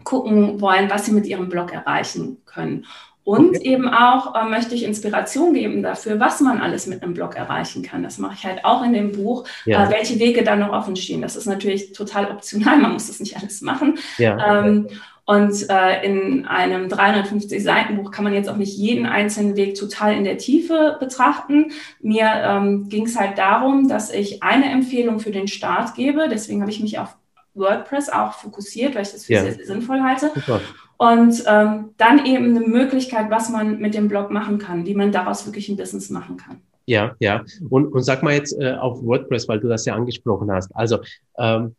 [0.05, 2.87] gucken wollen, was sie mit ihrem Blog erreichen können.
[3.25, 3.71] Und Okay.
[3.73, 7.83] eben auch äh, möchte ich Inspiration geben dafür, was man alles mit einem Blog erreichen
[7.83, 8.03] kann.
[8.03, 9.87] Das mache ich halt auch in dem Buch, Ja.
[9.87, 11.23] äh, welche Wege da noch offen stehen.
[11.23, 13.99] Das ist natürlich total optional, man muss das nicht alles machen.
[14.19, 14.62] Ja.
[14.67, 14.88] Ähm,
[15.27, 20.25] und äh, in einem 350-Seiten-Buch kann man jetzt auch nicht jeden einzelnen Weg total in
[20.25, 21.73] der Tiefe betrachten.
[22.03, 26.29] Mir ähm, ging es halt darum, dass ich eine Empfehlung für den Start gebe.
[26.31, 27.17] Deswegen habe ich mich auf
[27.55, 29.43] WordPress auch fokussiert, weil ich das für Ja.
[29.43, 30.31] sehr, sehr sinnvoll halte.
[30.35, 30.61] Super.
[30.97, 35.12] Und ähm, dann eben eine Möglichkeit, was man mit dem Blog machen kann, wie man
[35.12, 36.59] daraus wirklich ein Business machen kann.
[36.87, 37.45] Ja, ja.
[37.69, 40.75] Und, und sag mal jetzt äh, auf WordPress, weil du das ja angesprochen hast.
[40.77, 40.99] Also,
[41.38, 41.75] ähm,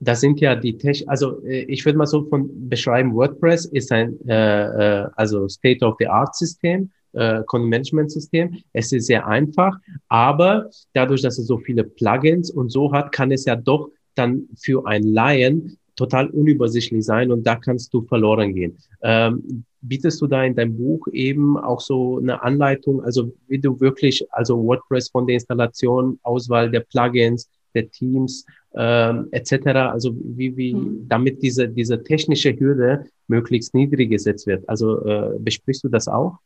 [0.00, 3.92] das sind ja die Tech, also äh, ich würde mal so von beschreiben, WordPress ist
[3.92, 8.58] ein äh, äh, also State-of-the-Art-System, äh, Content-Management-System.
[8.72, 9.76] Es ist sehr einfach,
[10.08, 14.48] aber dadurch, dass es so viele Plugins und so hat, kann es ja doch dann
[14.56, 18.78] für einen Laien total unübersichtlich sein und da kannst du verloren gehen.
[19.02, 23.80] Ähm, bietest du da in deinem Buch eben auch so eine Anleitung, also wie du
[23.80, 30.56] wirklich, also WordPress von der Installation, Auswahl der Plugins, der Teams ähm, etc., also wie,
[30.56, 31.08] wie Mhm.
[31.08, 34.68] damit diese, diese technische Hürde möglichst niedrig gesetzt wird.
[34.68, 36.38] Also äh, besprichst du das auch?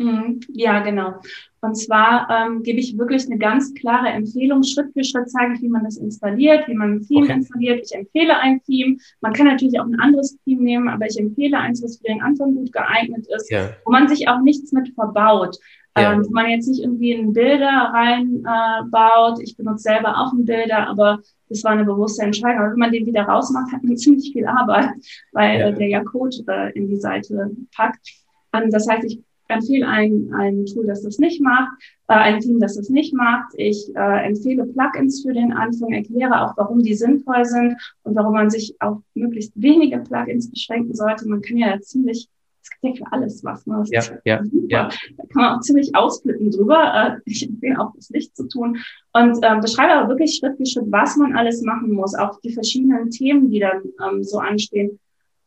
[0.00, 1.14] Mhm, Ja, genau.
[1.60, 4.62] Und zwar ähm, gebe ich wirklich eine ganz klare Empfehlung.
[4.62, 7.32] Schritt für Schritt zeige ich, wie man das installiert, wie man ein Theme Okay.
[7.32, 7.80] installiert.
[7.84, 8.96] Ich empfehle ein Theme.
[9.20, 12.22] Man kann natürlich auch ein anderes Theme nehmen, aber ich empfehle eins, was für den
[12.22, 13.70] Anfang gut geeignet ist, Ja.
[13.84, 15.56] wo man sich auch nichts mit verbaut.
[15.96, 16.12] Ja.
[16.12, 19.40] Ähm, wo man jetzt nicht irgendwie einen Bilder reinbaut.
[19.40, 22.60] Äh, ich benutze selber auch einen Bilder, aber das war eine bewusste Entscheidung.
[22.60, 24.90] Aber wenn man den wieder rausmacht, hat man ziemlich viel Arbeit,
[25.32, 25.66] weil Ja.
[25.68, 28.10] äh, der ja Code äh, in die Seite packt.
[28.52, 31.72] Ähm, das heißt, ich empfehle ein, ein Tool, das das nicht macht,
[32.08, 33.52] äh, ein Team, das das nicht macht.
[33.56, 38.34] Ich äh, empfehle Plugins für den Anfang, erkläre auch, warum die sinnvoll sind und warum
[38.34, 41.28] man sich auf möglichst wenige Plugins beschränken sollte.
[41.28, 42.28] Man kann ja ziemlich,
[42.62, 43.66] es gibt ja für alles was.
[43.66, 43.76] Ne?
[43.78, 44.66] Das Ja, ist ja, super.
[44.68, 44.88] ja.
[45.16, 47.18] Da kann man auch ziemlich ausflippen drüber.
[47.18, 48.78] Äh, ich empfehle auch, das nicht zu tun.
[49.12, 52.52] Und ähm, beschreibe aber wirklich Schritt für Schritt, was man alles machen muss, auch die
[52.52, 54.98] verschiedenen Themen, die dann ähm, so anstehen.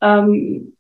[0.02, 0.74] Ähm,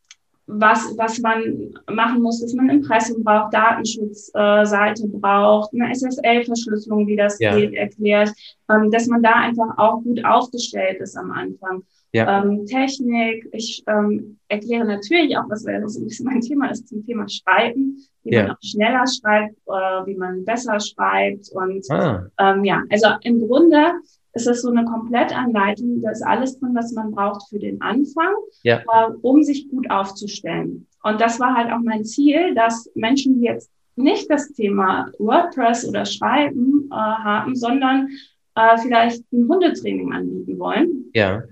[0.53, 7.15] was, was man machen muss, dass man Impressum braucht, Datenschutzseite äh, braucht, eine SSL-Verschlüsselung, wie
[7.15, 7.55] das Ja.
[7.57, 8.31] geht, erklärt,
[8.69, 11.83] ähm, dass man da einfach auch gut aufgestellt ist am Anfang.
[12.13, 12.43] Ja.
[12.43, 17.05] Ähm, Technik, ich ähm, erkläre natürlich auch, was so ein bisschen mein Thema ist, zum
[17.05, 18.43] Thema Schreiben, wie Ja.
[18.43, 23.47] man auch schneller schreibt, äh, wie man besser schreibt und Ah, ähm, ja, also im
[23.47, 23.77] Grunde
[24.33, 28.33] ist es so eine Komplettanleitung, da ist alles drin, was man braucht für den Anfang,
[28.63, 28.77] Ja.
[28.79, 30.87] äh, um sich gut aufzustellen.
[31.03, 35.87] Und das war halt auch mein Ziel, dass Menschen, die jetzt nicht das Thema WordPress
[35.87, 38.07] oder Schreiben äh, haben, sondern
[38.55, 41.43] äh, vielleicht ein Hundetraining anbieten wollen, ja,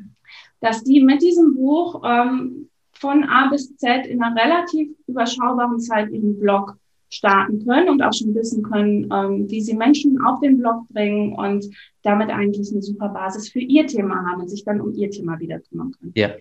[0.62, 6.10] dass die mit diesem Buch ähm, von A bis Z in einer relativ überschaubaren Zeit
[6.12, 6.76] ihren Blog
[7.10, 11.34] starten können und auch schon wissen können, ähm, wie sie Menschen auf den Blog bringen
[11.34, 11.66] und
[12.04, 15.40] damit eigentlich eine super Basis für ihr Thema haben und sich dann um ihr Thema
[15.40, 16.12] wieder kümmern können.
[16.16, 16.32] Ja,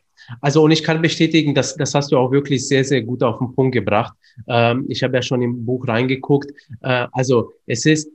[0.41, 3.39] also und ich kann bestätigen, dass das hast du auch wirklich sehr, sehr gut auf
[3.39, 4.15] den Punkt gebracht.
[4.47, 6.53] Ähm, ich habe ja schon im Buch reingeguckt.
[6.83, 8.11] Äh, also es ist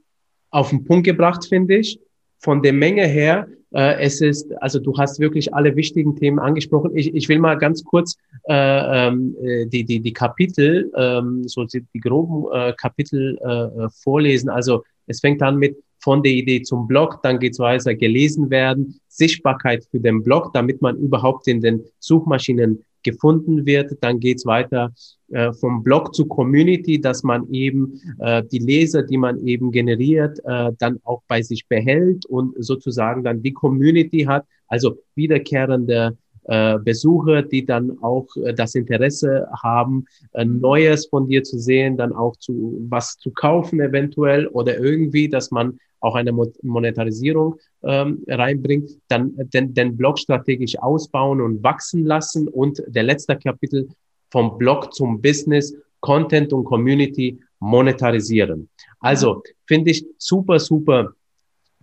[0.51, 1.99] auf den Punkt gebracht, finde ich.
[2.37, 6.95] Von der Menge her, es ist, also du hast wirklich alle wichtigen Themen angesprochen.
[6.95, 8.15] Ich, ich will mal ganz kurz
[8.47, 13.85] äh, ähm, äh, die, die, die Kapitel, ähm, so die, die groben äh, Kapitel äh,
[13.85, 14.49] äh, vorlesen.
[14.49, 18.99] Also es fängt an mit von der Idee zum Blog, dann geht's weiter, gelesen werden,
[19.07, 23.97] Sichtbarkeit für den Blog, damit man überhaupt in den Suchmaschinen gefunden wird.
[24.01, 24.91] Dann geht's weiter
[25.29, 30.39] äh, vom Blog zu Community, dass man eben äh, die Leser, die man eben generiert,
[30.45, 36.77] äh, dann auch bei sich behält und sozusagen dann die Community hat, also wiederkehrende äh,
[36.79, 42.11] Besucher, die dann auch äh, das Interesse haben, äh, Neues von dir zu sehen, dann
[42.11, 48.91] auch zu was zu kaufen eventuell oder irgendwie, dass man auch eine Monetarisierung ähm, reinbringt,
[49.07, 53.87] dann den, den Blog strategisch ausbauen und wachsen lassen und der letzte Kapitel
[54.29, 58.67] vom Blog zum Business, Content und Community monetarisieren.
[58.99, 61.13] Also finde ich super, super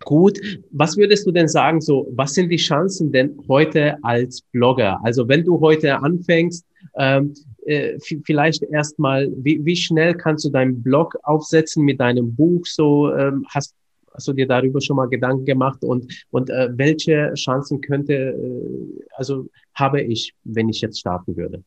[0.05, 0.39] gut.
[0.71, 5.01] Was würdest du denn sagen, so, was sind die Chancen denn heute als Blogger?
[5.03, 6.67] Also wenn du heute anfängst,
[6.99, 7.33] ähm,
[7.65, 12.67] äh, vielleicht erstmal, wie, wie schnell kannst du deinen Blog aufsetzen mit deinem Buch?
[12.67, 13.75] So ähm, hast,
[14.15, 19.05] hast du dir darüber schon mal Gedanken gemacht und und äh, welche Chancen könnte äh,
[19.15, 21.63] also habe ich, wenn ich jetzt starten würde?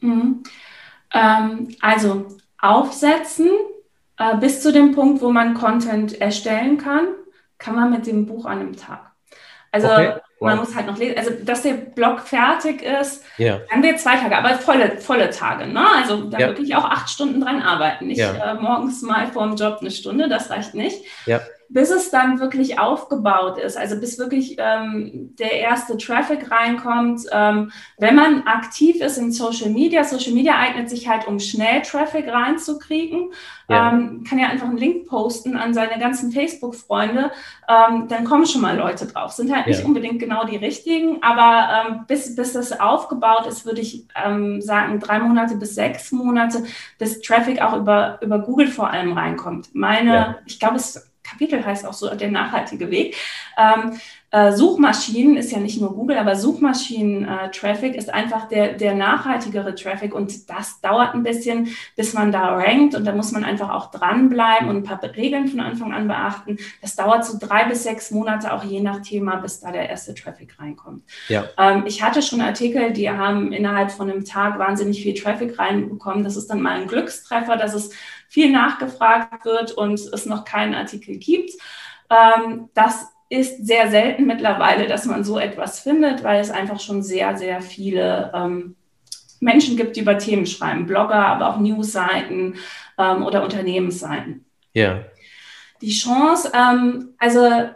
[0.00, 0.42] Mhm.
[1.14, 2.26] Ähm, also
[2.58, 3.50] aufsetzen
[4.18, 7.08] äh, bis zu dem Punkt, wo man Content erstellen kann,
[7.58, 9.12] kann man mit dem Buch an einem Tag.
[9.72, 10.14] Also okay.
[10.40, 10.48] wow.
[10.48, 11.16] man muss halt noch lesen.
[11.16, 13.60] Also dass der Blog fertig ist, ja.
[13.70, 15.66] dann wir zwei Tage, aber volle, volle Tage.
[15.66, 15.84] Ne?
[15.96, 16.48] Also da ja.
[16.48, 18.08] wirklich auch acht Stunden dran arbeiten.
[18.08, 18.52] Nicht ja.
[18.52, 21.04] äh, morgens mal vor dem Job eine Stunde, das reicht nicht.
[21.26, 27.22] Ja bis es dann wirklich aufgebaut ist, also bis wirklich ähm, der erste Traffic reinkommt.
[27.30, 31.82] Ähm, wenn man aktiv ist in Social Media, Social Media eignet sich halt, um schnell
[31.82, 33.30] Traffic reinzukriegen,
[33.68, 33.92] ja.
[33.92, 37.30] ähm, kann ja einfach einen Link posten an seine ganzen Facebook-Freunde,
[37.68, 39.30] ähm, dann kommen schon mal Leute drauf.
[39.30, 43.80] Sind halt nicht unbedingt genau die richtigen, aber ähm, bis, bis das aufgebaut ist, würde
[43.80, 46.64] ich ähm, sagen, drei Monate bis sechs Monate,
[46.98, 49.72] bis Traffic auch über, über Google vor allem reinkommt.
[49.72, 50.38] Meine, ja.
[50.46, 53.16] ich glaube, es Kapitel heißt auch so der nachhaltige Weg.
[53.56, 53.98] Ähm,
[54.32, 59.74] äh, Suchmaschinen ist ja nicht nur Google, aber Suchmaschinen-Traffic äh, ist einfach der, der nachhaltigere
[59.74, 63.70] Traffic und das dauert ein bisschen, bis man da rankt und da muss man einfach
[63.70, 66.58] auch dranbleiben und ein paar Regeln von Anfang an beachten.
[66.80, 70.14] Das dauert so drei bis sechs Monate, auch je nach Thema, bis da der erste
[70.14, 71.02] Traffic reinkommt.
[71.26, 71.46] Ja.
[71.58, 76.22] Ähm, ich hatte schon Artikel, die haben innerhalb von einem Tag wahnsinnig viel Traffic reinbekommen.
[76.22, 77.90] Das ist dann mal ein Glückstreffer, dass es
[78.30, 81.50] viel nachgefragt wird und es noch keinen Artikel gibt.
[82.08, 87.02] Ähm, das ist sehr selten mittlerweile, dass man so etwas findet, weil es einfach schon
[87.02, 88.76] sehr, sehr viele ähm,
[89.40, 90.86] Menschen gibt, die über Themen schreiben.
[90.86, 92.54] Blogger, aber auch Newsseiten
[92.98, 94.44] ähm, oder Unternehmensseiten.
[94.74, 95.04] Ja.
[95.80, 97.68] Die Chance, ähm, also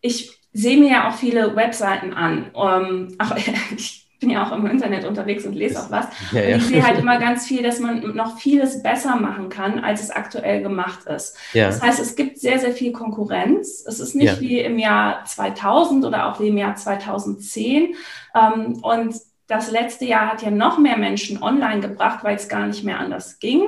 [0.00, 2.50] ich sehe mir ja auch viele Webseiten an.
[2.56, 3.36] Ähm, auch,
[3.76, 6.06] ich bin ja auch im Internet unterwegs und lese auch was.
[6.32, 6.54] Ja, ja.
[6.54, 10.02] Und ich sehe halt immer ganz viel, dass man noch vieles besser machen kann, als
[10.02, 11.36] es aktuell gemacht ist.
[11.54, 11.66] Ja.
[11.66, 13.84] Das heißt, es gibt sehr, sehr viel Konkurrenz.
[13.86, 17.94] Es ist nicht wie im Jahr 2000 oder auch wie im Jahr 2010.
[18.34, 19.14] Ähm, und
[19.50, 23.00] das letzte Jahr hat ja noch mehr Menschen online gebracht, weil es gar nicht mehr
[23.00, 23.62] anders ging.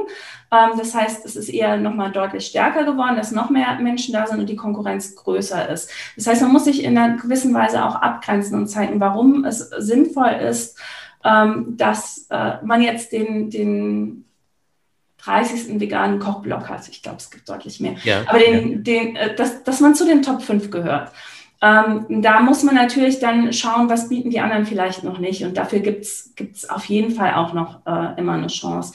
[0.53, 4.27] Ähm, das heißt, es ist eher nochmal deutlich stärker geworden, dass noch mehr Menschen da
[4.27, 5.91] sind und die Konkurrenz größer ist.
[6.17, 9.59] Das heißt, man muss sich in einer gewissen Weise auch abgrenzen und zeigen, warum es
[9.59, 10.79] sinnvoll ist,
[11.25, 14.25] ähm, dass äh, man jetzt den, den
[15.25, 15.81] 30.
[15.81, 16.89] veganen Kochblock hat.
[16.89, 17.95] Ich glaube, es gibt deutlich mehr.
[18.05, 18.79] Ja, Aber den, ja.
[18.79, 21.11] den, äh, dass, dass man zu den Top 5 gehört.
[21.63, 25.45] Ähm, da muss man natürlich dann schauen, was bieten die anderen vielleicht noch nicht.
[25.45, 28.95] Und dafür gibt es auf jeden Fall auch noch äh, immer eine Chance.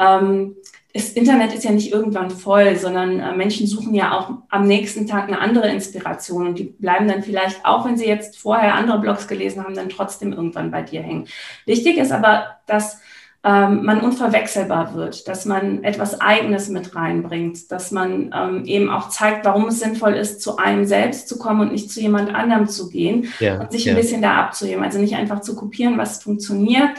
[0.00, 0.56] Ähm,
[0.92, 5.06] das Internet ist ja nicht irgendwann voll, sondern äh, Menschen suchen ja auch am nächsten
[5.06, 8.98] Tag eine andere Inspiration und die bleiben dann vielleicht, auch wenn sie jetzt vorher andere
[8.98, 11.28] Blogs gelesen haben, dann trotzdem irgendwann bei dir hängen.
[11.66, 13.00] Wichtig ist aber, dass
[13.44, 19.10] ähm, man unverwechselbar wird, dass man etwas Eigenes mit reinbringt, dass man ähm, eben auch
[19.10, 22.66] zeigt, warum es sinnvoll ist, zu einem selbst zu kommen und nicht zu jemand anderem
[22.66, 23.92] zu gehen ja, und sich ja.
[23.92, 24.82] ein bisschen da abzuheben.
[24.82, 26.90] Also nicht einfach zu kopieren, was funktioniert,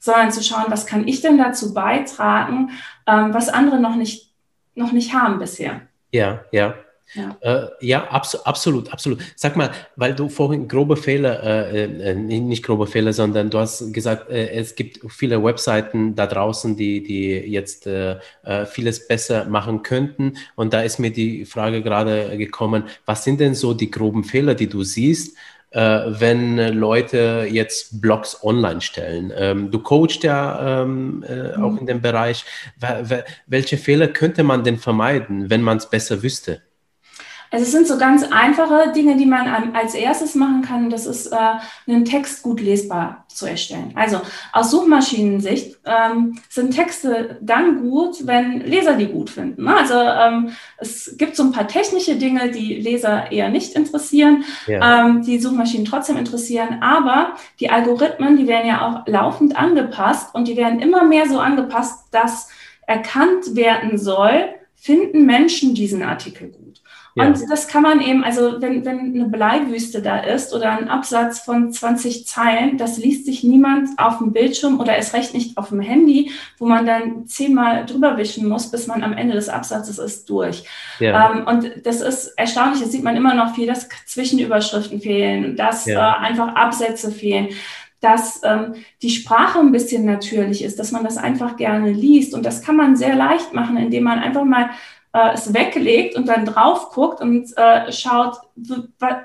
[0.00, 2.70] sondern zu schauen, was kann ich denn dazu beitragen,
[3.06, 4.32] ähm, was andere noch nicht,
[4.74, 5.82] noch nicht haben bisher.
[6.10, 6.74] Ja, ja.
[7.14, 9.20] Ja, äh, ja abso absolut, absolut.
[9.36, 13.92] Sag mal, weil du vorhin grobe Fehler, äh, äh, nicht grobe Fehler, sondern du hast
[13.92, 19.44] gesagt, äh, es gibt viele Webseiten da draußen, die, die jetzt äh, äh, vieles besser
[19.44, 20.34] machen könnten.
[20.56, 24.54] Und da ist mir die Frage gerade gekommen, was sind denn so die groben Fehler,
[24.54, 25.36] die du siehst?
[25.76, 29.32] wenn Leute jetzt Blogs online stellen.
[29.34, 31.64] Ähm, du coachst ja ähm, äh, mhm.
[31.64, 32.44] auch in dem Bereich.
[33.48, 36.62] Welche Fehler könnte man denn vermeiden, wenn man es besser wüsste?
[37.54, 40.90] Also es sind so ganz einfache Dinge, die man als erstes machen kann.
[40.90, 41.36] Das ist, äh,
[41.86, 43.92] einen Text gut lesbar zu erstellen.
[43.94, 44.20] Also
[44.52, 49.62] aus Suchmaschinensicht ähm, sind Texte dann gut, wenn Leser die gut finden.
[49.62, 49.76] Ne?
[49.76, 55.06] Also ähm, es gibt so ein paar technische Dinge, die Leser eher nicht interessieren, ja.
[55.06, 56.82] ähm, die Suchmaschinen trotzdem interessieren.
[56.82, 61.38] Aber die Algorithmen, die werden ja auch laufend angepasst und die werden immer mehr so
[61.38, 62.48] angepasst, dass
[62.84, 66.63] erkannt werden soll, finden Menschen diesen Artikel gut.
[67.16, 67.26] Ja.
[67.26, 71.38] Und das kann man eben, also wenn, wenn eine Bleiwüste da ist oder ein Absatz
[71.38, 75.68] von 20 Zeilen, das liest sich niemand auf dem Bildschirm oder erst recht nicht auf
[75.68, 79.98] dem Handy, wo man dann zehnmal drüber wischen muss, bis man am Ende des Absatzes
[79.98, 80.64] ist durch.
[80.98, 81.32] Ja.
[81.32, 85.86] Ähm, und das ist erstaunlich, das sieht man immer noch viel, dass Zwischenüberschriften fehlen, dass
[85.86, 86.14] ja.
[86.14, 87.48] äh, einfach Absätze fehlen
[88.00, 92.34] dass ähm, die Sprache ein bisschen natürlich ist, dass man das einfach gerne liest.
[92.34, 94.68] Und das kann man sehr leicht machen, indem man einfach mal
[95.14, 98.36] äh, es weglegt und dann drauf guckt und äh, schaut,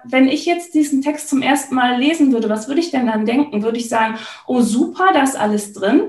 [0.04, 3.26] wenn ich jetzt diesen Text zum ersten Mal lesen würde, was würde ich denn dann
[3.26, 3.64] denken?
[3.64, 6.04] Würde ich sagen, oh super, da ist alles drin?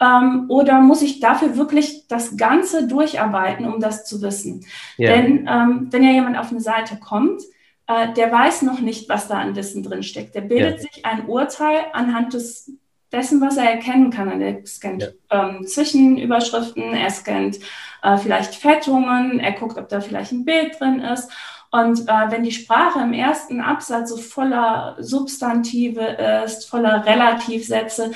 [0.00, 4.66] Ähm, oder muss ich dafür wirklich das Ganze durcharbeiten, um das zu wissen?
[4.98, 5.16] Ja.
[5.16, 7.40] Denn ähm, wenn ja jemand auf eine Seite kommt,
[7.86, 10.34] äh, der weiß noch nicht, was da an Wissen drin steckt.
[10.34, 10.82] Der bildet ja.
[10.82, 12.70] sich ein Urteil anhand des,
[13.12, 14.40] dessen, was er erkennen kann.
[14.40, 15.48] Er scannt ja.
[15.48, 17.58] ähm, Zwischenüberschriften, er scannt
[18.02, 21.30] äh, vielleicht Fettungen, er guckt, ob da vielleicht ein Bild drin ist.
[21.70, 28.12] Und äh, wenn die Sprache im ersten Absatz so voller Substantive ist, voller Relativsätze,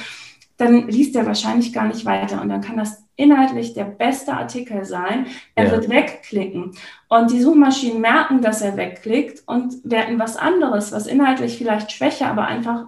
[0.59, 2.41] dann liest er wahrscheinlich gar nicht weiter.
[2.43, 5.27] Und dann kann das inhaltlich der beste Artikel sein.
[5.55, 5.71] Er ja.
[5.73, 6.73] wird wegklicken.
[7.09, 12.29] Und die Suchmaschinen merken, dass er wegklickt und werden was anderes, was inhaltlich vielleicht schwächer,
[12.29, 12.87] aber einfach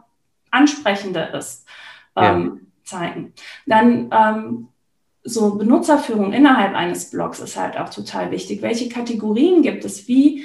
[0.50, 1.66] ansprechender ist,
[2.22, 3.32] ähm, zeigen.
[3.66, 4.68] Dann ähm,
[5.24, 8.62] so Benutzerführung innerhalb eines Blogs ist halt auch total wichtig.
[8.62, 10.08] Welche Kategorien gibt es?
[10.08, 10.44] Wie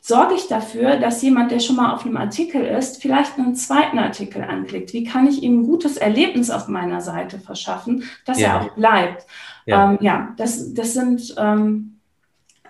[0.00, 3.98] sorge ich dafür, dass jemand, der schon mal auf einem Artikel ist, vielleicht einen zweiten
[3.98, 4.92] Artikel anklickt?
[4.92, 8.48] Wie kann ich ihm ein gutes Erlebnis auf meiner Seite verschaffen, dass ja.
[8.48, 9.26] er auch bleibt?
[9.66, 12.00] Ja, ähm, ja das, das sind ähm,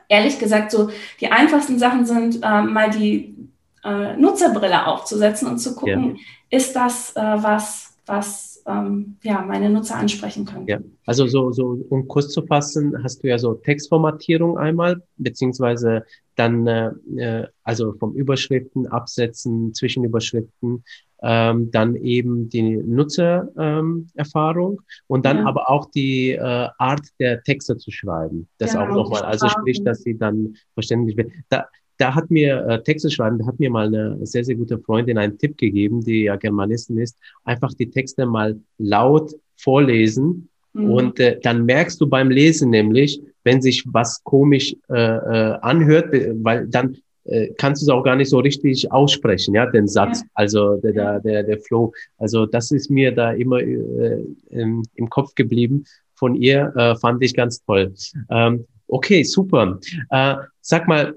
[0.09, 3.35] ehrlich gesagt so die einfachsten Sachen sind, ähm, mal die
[3.83, 6.59] äh, Nutzerbrille aufzusetzen und zu gucken, ja.
[6.59, 10.67] ist das äh, was, was ähm, ja, meine Nutzer ansprechen können.
[10.67, 16.05] Ja, also so, so, um kurz zu fassen, hast du ja so Textformatierung einmal, beziehungsweise
[16.37, 20.85] dann, äh, äh also vom Überschriften, Absätzen, Zwischenüberschriften,
[21.23, 25.47] ähm, dann eben die Nutzererfahrung ähm, und dann ja.
[25.47, 28.47] aber auch die äh, Art der Texte zu schreiben.
[28.59, 31.33] Das genau, auch nochmal, also sprich, dass sie dann verständlich werden.
[31.49, 31.67] Da,
[32.03, 35.19] da hat mir äh, Texte schreiben, da hat mir mal eine sehr, sehr gute Freundin
[35.19, 40.91] einen Tipp gegeben, die ja Germanistin ist, einfach die Texte mal laut vorlesen mhm.
[40.91, 46.13] und äh, dann merkst du beim Lesen nämlich, wenn sich was komisch äh, äh, anhört,
[46.43, 50.23] weil dann äh, kannst du es auch gar nicht so richtig aussprechen, ja, den Satz,
[50.23, 50.27] ja.
[50.35, 51.93] also der, der, der, der Flow.
[52.19, 55.85] Also das ist mir da immer äh, im, im Kopf geblieben.
[56.17, 57.95] Von ihr äh, fand ich ganz toll.
[58.29, 59.79] Ähm, okay, super.
[60.11, 61.15] Äh, sag mal,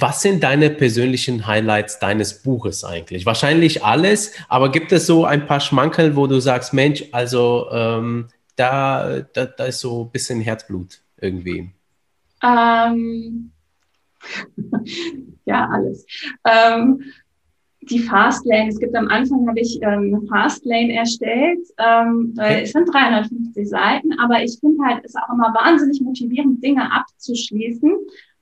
[0.00, 3.26] was sind deine persönlichen Highlights deines Buches eigentlich?
[3.26, 8.26] Wahrscheinlich alles, aber gibt es so ein paar Schmankerl, wo du sagst, Mensch, also ähm,
[8.56, 11.70] da, da, da ist so ein bisschen Herzblut irgendwie?
[12.42, 13.50] Ähm,
[15.44, 16.04] ja, alles.
[16.44, 17.02] Ähm,
[17.82, 21.60] die Fastlane, es gibt am Anfang, habe ich ähm, eine Fastlane erstellt.
[21.78, 22.62] Ähm, okay.
[22.62, 26.90] Es sind 350 Seiten, aber ich finde halt, es ist auch immer wahnsinnig motivierend, Dinge
[26.90, 27.92] abzuschließen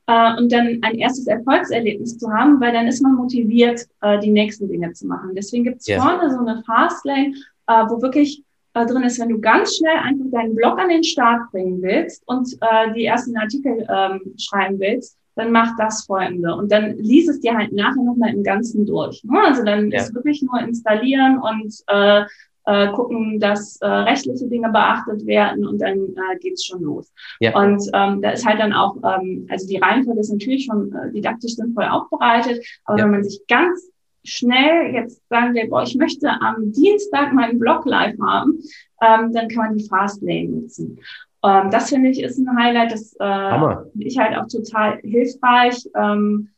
[0.07, 4.31] äh, und dann ein erstes Erfolgserlebnis zu haben, weil dann ist man motiviert, äh, die
[4.31, 5.31] nächsten Dinge zu machen.
[5.35, 6.03] Deswegen gibt es yeah.
[6.03, 7.35] vorne so eine Fastlane,
[7.67, 8.43] äh, wo wirklich
[8.75, 12.23] äh, drin ist, wenn du ganz schnell einfach deinen Blog an den Start bringen willst
[12.27, 16.55] und äh, die ersten Artikel ähm, schreiben willst, dann mach das folgende.
[16.55, 19.23] Und dann lies es dir halt nachher nochmal im Ganzen durch.
[19.25, 19.39] Ne?
[19.47, 20.01] Also dann ja.
[20.01, 22.25] ist wirklich nur installieren und äh,
[22.67, 27.13] äh, gucken, dass äh, rechtliche Dinge beachtet werden und dann äh, geht's schon los.
[27.41, 27.59] Ja.
[27.61, 31.13] Und ähm, da ist halt dann auch, ähm, also die Reihenfolge ist natürlich schon äh,
[31.13, 33.05] didaktisch sinnvoll aufbereitet, aber ja.
[33.05, 33.91] wenn man sich ganz
[34.25, 38.61] schnell jetzt sagen will, boah, ich möchte am Dienstag meinen Blog live haben,
[39.03, 40.99] ähm, dann kann man die Fastlane nutzen.
[41.45, 45.89] Ähm, das finde ich ist ein Highlight, das äh, ich halt auch total hilfreich.
[45.97, 46.52] Ähm,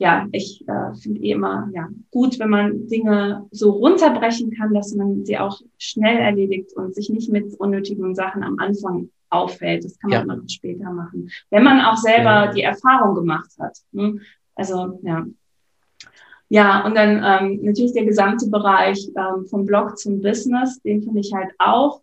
[0.00, 4.94] ja, ich äh, finde eh immer ja, gut, wenn man Dinge so runterbrechen kann, dass
[4.94, 9.84] man sie auch schnell erledigt und sich nicht mit unnötigen Sachen am Anfang auffällt.
[9.84, 10.48] Das kann man ja.
[10.48, 12.52] später machen, wenn man auch selber ja.
[12.52, 13.76] die Erfahrung gemacht hat.
[13.92, 14.18] Ne?
[14.54, 15.26] Also ja.
[16.48, 21.20] Ja, und dann ähm, natürlich der gesamte Bereich ähm, vom Blog zum Business, den finde
[21.20, 22.00] ich halt auch,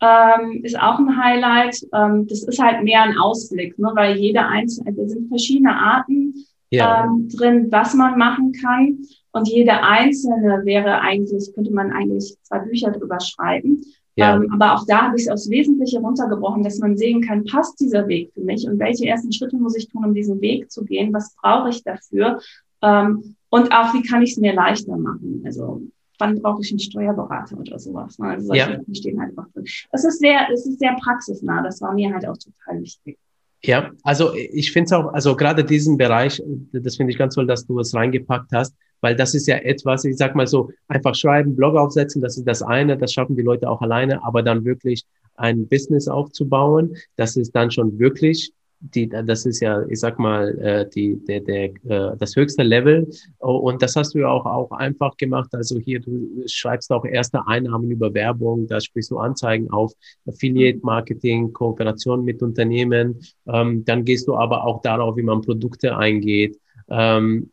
[0.00, 1.76] ähm, ist auch ein Highlight.
[1.92, 3.92] Ähm, das ist halt mehr ein Ausblick, ne?
[3.94, 6.34] weil jede einzelne, es sind verschiedene Arten
[6.76, 7.04] ja.
[7.04, 8.98] ähm, drin, was man machen kann.
[9.32, 13.82] Und jede einzelne wäre eigentlich, könnte man eigentlich zwei Bücher drüber schreiben.
[14.16, 14.36] Ja.
[14.36, 17.80] Ähm, aber auch da habe ich es aufs Wesentliche runtergebrochen, dass man sehen kann, passt
[17.80, 20.84] dieser Weg für mich und welche ersten Schritte muss ich tun, um diesen Weg zu
[20.84, 21.12] gehen?
[21.12, 22.38] Was brauche ich dafür?
[22.80, 25.42] Ähm, und auch, wie kann ich es mir leichter machen?
[25.44, 25.82] Also,
[26.18, 28.18] wann brauche ich einen Steuerberater oder sowas?
[28.18, 28.28] Ne?
[28.28, 28.94] Also solche ja.
[28.94, 29.64] stehen halt einfach drin.
[29.90, 31.62] Das ist sehr, es ist sehr praxisnah.
[31.62, 33.18] Das war mir halt auch total wichtig.
[33.66, 36.42] Ja, also ich finde es auch, also gerade diesen Bereich,
[36.72, 40.04] das finde ich ganz toll, dass du es reingepackt hast, weil das ist ja etwas,
[40.04, 43.42] ich sag mal so, einfach schreiben, Blog aufsetzen, das ist das eine, das schaffen die
[43.42, 45.04] Leute auch alleine, aber dann wirklich
[45.36, 48.52] ein Business aufzubauen, das ist dann schon wirklich
[48.92, 53.08] die, das ist ja, ich sag mal, äh, die, der, der, äh, das höchste Level.
[53.38, 55.50] Und das hast du ja auch, auch einfach gemacht.
[55.52, 59.92] Also hier, du schreibst auch erste Einnahmen über Werbung, da sprichst du Anzeigen auf,
[60.26, 63.20] Affiliate Marketing, Kooperation mit Unternehmen.
[63.46, 66.58] Ähm, dann gehst du aber auch darauf, wie man Produkte eingeht.
[66.88, 67.50] Ähm,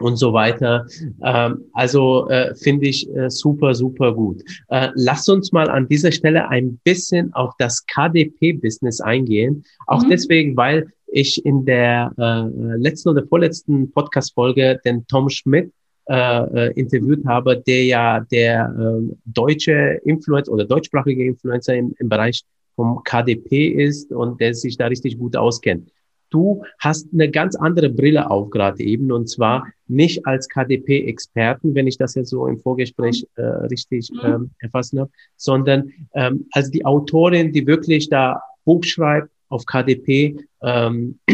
[0.00, 0.86] und so weiter.
[1.22, 4.42] Ähm, also äh, finde ich äh, super, super gut.
[4.68, 9.64] Äh, lass uns mal an dieser Stelle ein bisschen auf das KDP-Business eingehen.
[9.86, 10.10] Auch mhm.
[10.10, 15.72] deswegen, weil ich in der äh, letzten oder vorletzten Podcast-Folge den Tom Schmidt
[16.08, 22.08] äh, äh, interviewt habe, der ja der äh, deutsche Influencer oder deutschsprachige Influencer im, im
[22.08, 22.42] Bereich
[22.74, 25.90] vom KDP ist und der sich da richtig gut auskennt
[26.30, 31.86] du hast eine ganz andere Brille auf gerade eben und zwar nicht als KDP-Experten, wenn
[31.86, 34.20] ich das jetzt so im Vorgespräch äh, richtig mhm.
[34.24, 40.36] ähm, erfassen habe, sondern ähm, als die Autorin, die wirklich da Buch schreibt auf KDP,
[40.62, 41.18] ähm,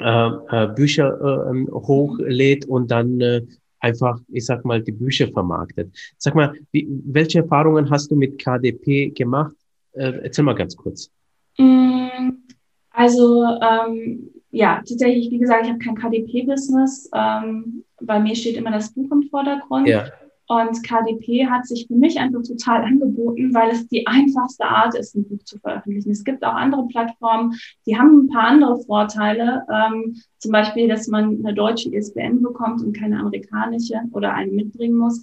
[0.00, 3.42] äh, äh, Bücher äh, hochlädt und dann äh,
[3.80, 5.94] einfach, ich sag mal, die Bücher vermarktet.
[6.16, 9.54] Sag mal, wie, welche Erfahrungen hast du mit KDP gemacht?
[9.92, 11.10] Äh, erzähl mal ganz kurz.
[11.58, 12.08] Mm,
[12.98, 17.08] also ähm, ja, tatsächlich, wie gesagt, ich habe kein KDP-Business.
[17.14, 19.86] Ähm, bei mir steht immer das Buch im Vordergrund.
[19.86, 20.06] Ja.
[20.48, 25.14] Und KDP hat sich für mich einfach total angeboten, weil es die einfachste Art ist,
[25.14, 26.10] ein Buch zu veröffentlichen.
[26.10, 27.54] Es gibt auch andere Plattformen,
[27.86, 29.64] die haben ein paar andere Vorteile.
[29.72, 34.96] Ähm, zum Beispiel, dass man eine deutsche ISBN bekommt und keine amerikanische oder eine mitbringen
[34.96, 35.22] muss.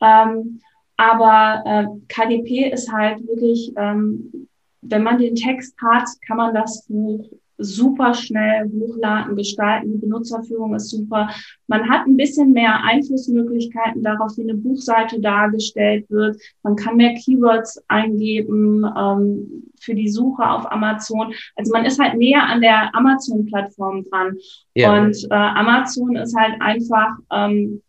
[0.00, 0.60] Ähm,
[0.96, 4.46] aber äh, KDP ist halt wirklich ähm,
[4.88, 7.28] wenn man den Text hat, kann man das Buch
[7.58, 9.92] super schnell hochladen, gestalten.
[9.92, 11.30] Die Benutzerführung ist super.
[11.66, 16.36] Man hat ein bisschen mehr Einflussmöglichkeiten darauf, wie eine Buchseite dargestellt wird.
[16.62, 21.32] Man kann mehr Keywords eingeben ähm, für die Suche auf Amazon.
[21.54, 24.36] Also man ist halt näher an der Amazon-Plattform dran.
[24.74, 24.98] Ja.
[24.98, 27.82] Und äh, Amazon ist halt einfach ähm,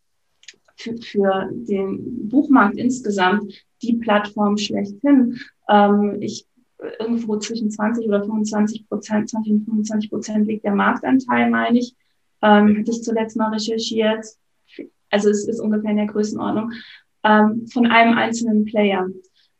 [0.76, 5.38] für, für den Buchmarkt insgesamt die Plattform schlechthin.
[5.70, 6.47] Ähm, ich
[7.00, 11.96] irgendwo zwischen 20 oder 25 Prozent, 20 und 25 Prozent liegt der Marktanteil, meine ich.
[12.42, 14.26] Ähm, hatte ich zuletzt mal recherchiert.
[15.10, 16.72] Also es ist ungefähr in der Größenordnung.
[17.24, 19.08] Ähm, von einem einzelnen Player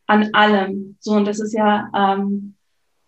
[0.06, 0.96] an allem.
[1.00, 2.56] So, und das ist ja, ähm,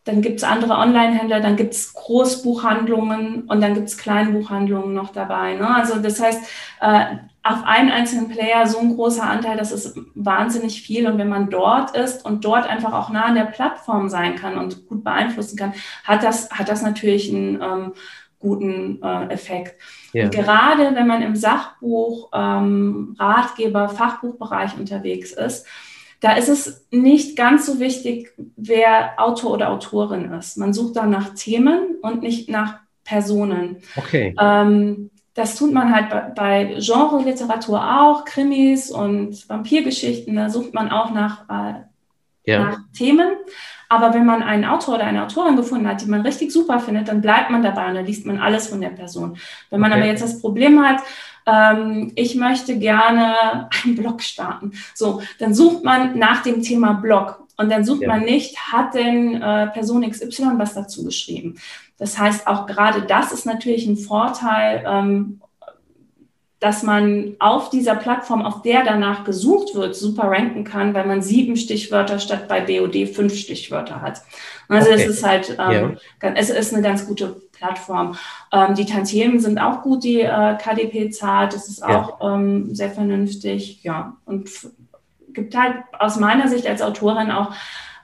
[0.09, 5.55] dann gibt's andere Online-Händler, dann gibt's Großbuchhandlungen und dann gibt's Kleinbuchhandlungen noch dabei.
[5.55, 5.75] Ne?
[5.75, 6.41] Also das heißt,
[6.81, 7.05] äh,
[7.43, 11.07] auf einen einzelnen Player so ein großer Anteil, das ist wahnsinnig viel.
[11.07, 14.57] Und wenn man dort ist und dort einfach auch nah an der Plattform sein kann
[14.57, 17.93] und gut beeinflussen kann, hat das, hat das natürlich einen ähm,
[18.39, 19.79] guten äh, Effekt.
[20.13, 20.27] Ja.
[20.27, 25.65] Gerade wenn man im Sachbuch, ähm, Ratgeber, Fachbuchbereich unterwegs ist,
[26.19, 30.57] da ist es nicht ganz so wichtig, wer Autor oder Autorin ist.
[30.57, 33.77] Man sucht da nach Themen und nicht nach Personen.
[33.95, 34.35] Okay.
[34.39, 41.11] Ähm, das tut man halt bei, Genre-Literatur auch, Krimis und Vampirgeschichten, da sucht man auch
[41.11, 41.79] nach, äh,
[42.43, 42.59] ja.
[42.59, 43.29] nach Themen.
[43.87, 47.07] Aber wenn man einen Autor oder eine Autorin gefunden hat, die man richtig super findet,
[47.07, 49.37] dann bleibt man dabei und dann liest man alles von der Person.
[49.69, 50.01] Wenn man okay.
[50.01, 51.01] aber jetzt das Problem hat,
[51.49, 57.45] ähm, ich möchte gerne einen Blog starten, so, dann sucht man nach dem Thema Blog.
[57.57, 58.07] Und dann sucht ja.
[58.07, 61.55] man nicht, hat denn äh, Person XY was dazu geschrieben.
[61.97, 65.41] Das heißt, auch gerade das ist natürlich ein Vorteil, ähm,
[66.59, 71.21] dass man auf dieser Plattform, auf der danach gesucht wird, super ranken kann, weil man
[71.21, 74.21] sieben Stichwörter statt bei BOD fünf Stichwörter hat.
[74.67, 75.01] Also okay.
[75.01, 76.29] es ist halt, ähm, ja.
[76.35, 78.17] es ist eine ganz gute Plattform.
[78.51, 81.53] Ähm, die Tantiemen sind auch gut, die äh, KDP zahlt.
[81.53, 82.35] Das ist auch ja.
[82.35, 83.81] ähm, sehr vernünftig.
[83.83, 84.49] Ja, und
[85.33, 87.53] gibt halt aus meiner Sicht als Autorin auch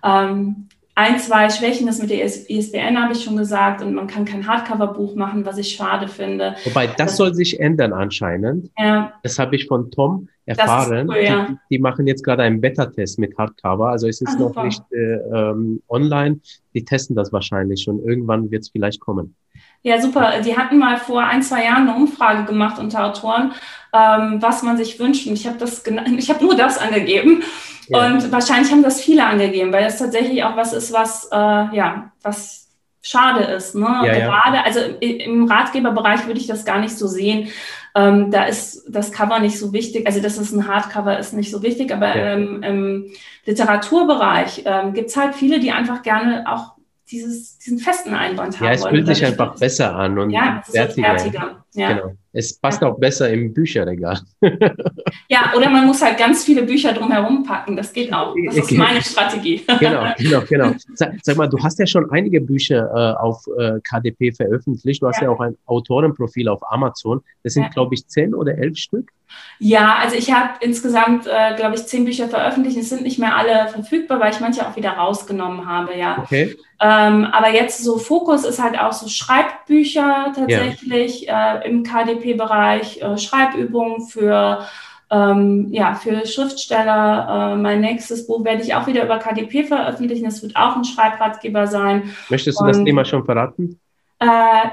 [0.04, 1.86] ähm, ein, zwei Schwächen.
[1.86, 5.58] Das mit der ISBN habe ich schon gesagt und man kann kein Hardcover-Buch machen, was
[5.58, 6.56] ich schade finde.
[6.64, 8.72] Wobei, das, das soll sich ändern anscheinend.
[8.78, 9.14] Ja.
[9.22, 11.10] Das habe ich von Tom erfahren.
[11.10, 11.48] Cool, ja.
[11.50, 13.90] die, die, machen jetzt gerade einen Beta-Test mit Hardcover.
[13.90, 14.64] Also es ist Ach, noch super.
[14.64, 16.40] nicht äh, ähm, online.
[16.74, 19.36] Die testen das wahrscheinlich und irgendwann wird es vielleicht kommen.
[19.82, 20.42] Ja, super.
[20.44, 23.52] Die hatten mal vor ein, zwei Jahren eine Umfrage gemacht unter Autoren,
[23.94, 25.28] ähm, was man sich wünscht.
[25.28, 25.84] Und ich habe das,
[26.18, 27.44] ich habe nur das angegeben.
[27.88, 28.08] Ja.
[28.08, 32.12] Und wahrscheinlich haben das viele angegeben, weil das tatsächlich auch was ist, was, äh, ja,
[32.22, 32.66] was
[33.02, 33.76] schade ist.
[33.76, 33.86] Ne?
[33.86, 34.64] Ja, Gerade, ja.
[34.64, 37.50] also im Ratgeberbereich würde ich das gar nicht so sehen.
[37.94, 40.08] Ähm, da ist das Cover nicht so wichtig.
[40.08, 41.94] Also, dass es ein Hardcover ist, nicht so wichtig.
[41.94, 42.34] Aber ja.
[42.34, 43.12] ähm, im
[43.46, 46.74] Literaturbereich ähm, gibt es halt viele, die einfach gerne auch
[47.10, 48.66] dieses, diesen festen Einband haben.
[48.66, 51.20] Ja, es fühlt sich einfach besser an und ja, fertiger.
[51.20, 51.66] fertiger.
[51.74, 51.94] Ja.
[51.94, 52.14] Genau.
[52.36, 54.20] Es passt auch besser im Bücherregal.
[55.30, 57.78] ja, oder man muss halt ganz viele Bücher drumherum packen.
[57.78, 58.36] Das geht auch.
[58.46, 59.64] Das ist meine Strategie.
[59.80, 60.72] genau, genau, genau.
[60.96, 65.02] Sag, sag, mal, du hast ja schon einige Bücher äh, auf äh, KDP veröffentlicht.
[65.02, 65.28] Du hast ja.
[65.28, 65.30] ja.
[65.30, 67.22] auch ein Autorenprofil auf Amazon.
[67.44, 67.70] Das sind, ja.
[67.70, 69.12] glaube ich, zehn oder elf Stück.
[69.60, 72.78] Ja, also ich habe insgesamt, äh, glaube ich, zehn Bücher veröffentlicht.
[72.78, 76.20] Es sind nicht mehr alle verfügbar, weil ich manche auch wieder rausgenommen habe, ja.
[76.20, 76.56] Okay.
[76.82, 81.60] Ähm, aber jetzt so Fokus ist halt auch so Schreibbücher tatsächlich ja.
[81.60, 81.84] äh, im
[82.26, 84.66] KDP-Bereich, äh, Schreibübungen für
[85.12, 87.54] ähm, ja, für Schriftsteller.
[87.54, 90.26] Äh, mein nächstes Buch werde ich auch wieder über KDP veröffentlichen.
[90.26, 92.16] Das wird auch ein Schreibratgeber sein.
[92.30, 93.80] Möchtest du Und, das Thema schon verraten?
[94.20, 94.26] Äh,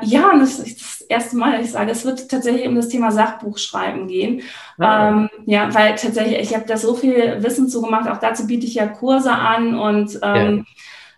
[0.03, 2.89] ja, und das ist das erste Mal, dass ich sage, es wird tatsächlich um das
[2.89, 4.41] Thema Sachbuchschreiben gehen.
[4.79, 5.11] Ah.
[5.11, 8.09] Ähm, ja, weil tatsächlich, ich habe da so viel Wissen zu gemacht.
[8.09, 10.65] Auch dazu biete ich ja Kurse an und ähm, ja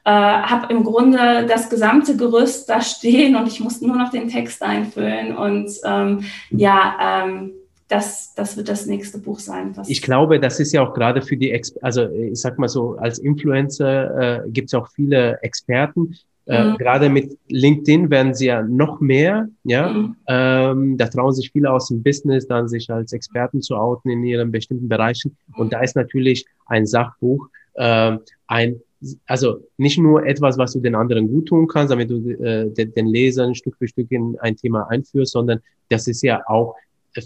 [0.04, 4.28] äh, habe im Grunde das gesamte Gerüst da stehen und ich musste nur noch den
[4.28, 5.36] Text einfüllen.
[5.36, 7.52] Und ähm, ja, ähm,
[7.88, 9.74] das, das wird das nächste Buch sein.
[9.86, 12.96] ich glaube, das ist ja auch gerade für die, Ex also ich sag mal so,
[12.96, 16.14] als Influencer äh, gibt es auch viele Experten.
[16.46, 16.76] Äh, mhm.
[16.76, 19.88] Gerade mit LinkedIn werden sie ja noch mehr, ja.
[19.90, 20.16] Mhm.
[20.28, 24.22] Ähm, da trauen sich viele aus dem Business, dann sich als Experten zu outen in
[24.24, 25.36] ihren bestimmten Bereichen.
[25.56, 28.80] Und da ist natürlich ein Sachbuch äh, ein
[29.26, 32.94] also nicht nur etwas, was du den anderen gut tun kannst, damit du äh, den,
[32.94, 36.74] den Lesern Stück für Stück in ein Thema einführst, sondern das ist ja auch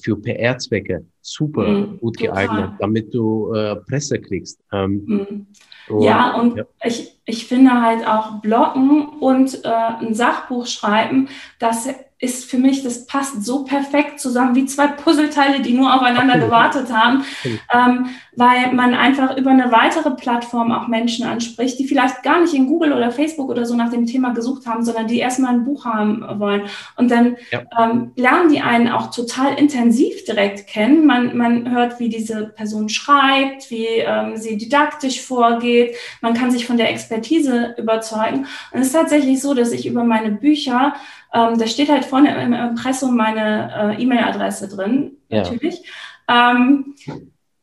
[0.03, 2.77] für PR-Zwecke super mhm, gut geeignet, total.
[2.79, 4.61] damit du äh, Presse kriegst.
[4.73, 5.47] Ähm, mhm.
[5.89, 6.64] und, ja, und ja.
[6.85, 11.89] Ich, ich finde halt auch Bloggen und äh, ein Sachbuch schreiben, das
[12.21, 16.93] ist für mich, das passt so perfekt zusammen wie zwei Puzzleteile, die nur aufeinander gewartet
[16.93, 17.25] haben,
[17.73, 22.55] ähm, weil man einfach über eine weitere Plattform auch Menschen anspricht, die vielleicht gar nicht
[22.55, 25.64] in Google oder Facebook oder so nach dem Thema gesucht haben, sondern die erstmal ein
[25.64, 26.62] Buch haben wollen.
[26.97, 27.62] Und dann ja.
[27.79, 31.07] ähm, lernen die einen auch total intensiv direkt kennen.
[31.07, 35.95] Man, man hört, wie diese Person schreibt, wie ähm, sie didaktisch vorgeht.
[36.21, 38.47] Man kann sich von der Expertise überzeugen.
[38.73, 40.95] Und es ist tatsächlich so, dass ich über meine Bücher
[41.33, 45.43] ähm, da steht halt vorne im Impressum meine äh, E-Mail-Adresse drin, ja.
[45.43, 45.83] natürlich.
[46.29, 46.95] Ähm,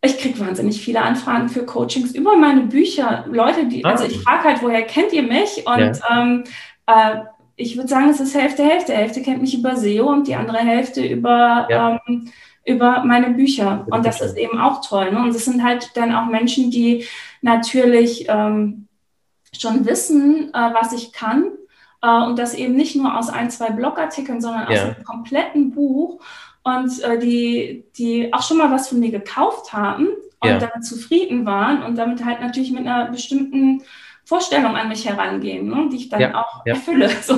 [0.02, 3.26] ich kriege wahnsinnig viele Anfragen für Coachings über meine Bücher.
[3.28, 3.92] Leute, die, ah.
[3.92, 5.66] also ich frage halt, woher kennt ihr mich?
[5.66, 5.92] Und ja.
[6.12, 6.44] ähm,
[6.86, 7.22] äh,
[7.56, 8.94] ich würde sagen, es ist Hälfte, Hälfte.
[8.94, 12.00] Hälfte kennt mich über SEO und die andere Hälfte über, ja.
[12.08, 12.30] ähm,
[12.66, 13.88] über meine Bücher.
[13.90, 15.12] Und das ist eben auch toll.
[15.12, 15.20] Ne?
[15.20, 17.06] Und es sind halt dann auch Menschen, die
[17.42, 18.88] natürlich ähm,
[19.58, 21.46] schon wissen, äh, was ich kann
[22.28, 26.22] und das eben nicht nur aus ein, zwei Blogartikeln, sondern aus einem kompletten Buch
[26.64, 30.08] und äh, die, die auch schon mal was von mir gekauft haben
[30.40, 30.58] und ja.
[30.60, 33.84] dann zufrieden waren und damit halt natürlich mit einer bestimmten
[34.26, 36.74] Vorstellung an mich herangehen, ne, die ich dann ja, auch ja.
[36.74, 37.10] erfülle.
[37.22, 37.36] So.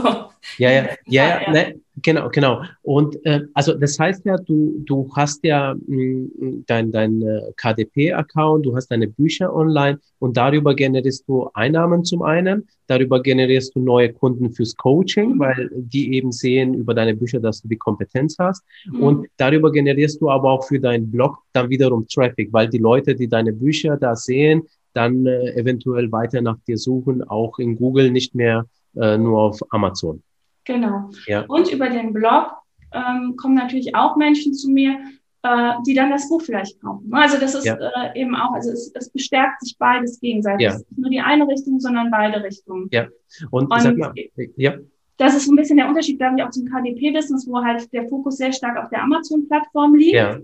[0.57, 2.61] Ja, ja, ja, ja, ne, genau, genau.
[2.81, 7.51] Und äh, also das heißt ja, du, du hast ja mh, hm, dein, dein äh,
[7.57, 13.75] KDP-Account, du hast deine Bücher online und darüber generierst du Einnahmen zum einen, darüber generierst
[13.75, 15.39] du neue Kunden fürs Coaching, mhm.
[15.39, 18.63] weil die eben sehen über deine Bücher, dass du die Kompetenz hast.
[18.85, 19.03] Mhm.
[19.03, 23.15] Und darüber generierst du aber auch für deinen Blog dann wiederum Traffic, weil die Leute,
[23.15, 28.11] die deine Bücher da sehen, dann äh, eventuell weiter nach dir suchen, auch in Google,
[28.11, 30.23] nicht mehr äh, nur auf Amazon.
[30.67, 31.09] Genau.
[31.25, 31.45] Ja.
[31.47, 32.51] Und über den Blog
[32.91, 34.99] ähm, kommen natürlich auch Menschen zu mir,
[35.43, 37.09] äh, die dann das Buch vielleicht kaufen.
[37.13, 37.75] Also das ist ja.
[37.75, 40.65] äh, eben auch, also es, es, bestärkt sich beides gegenseitig.
[40.65, 40.77] Ja.
[40.77, 42.89] Nicht nur die eine Richtung, sondern beide Richtungen.
[42.91, 43.07] Ja.
[43.49, 44.13] Und, Und sag mal,
[44.57, 44.75] ja.
[45.17, 48.37] Das ist ein bisschen der Unterschied, glaube ich, auch zum KDP-Business, wo halt der Fokus
[48.37, 50.13] sehr stark auf der Amazon-Plattform liegt.
[50.13, 50.37] Ja.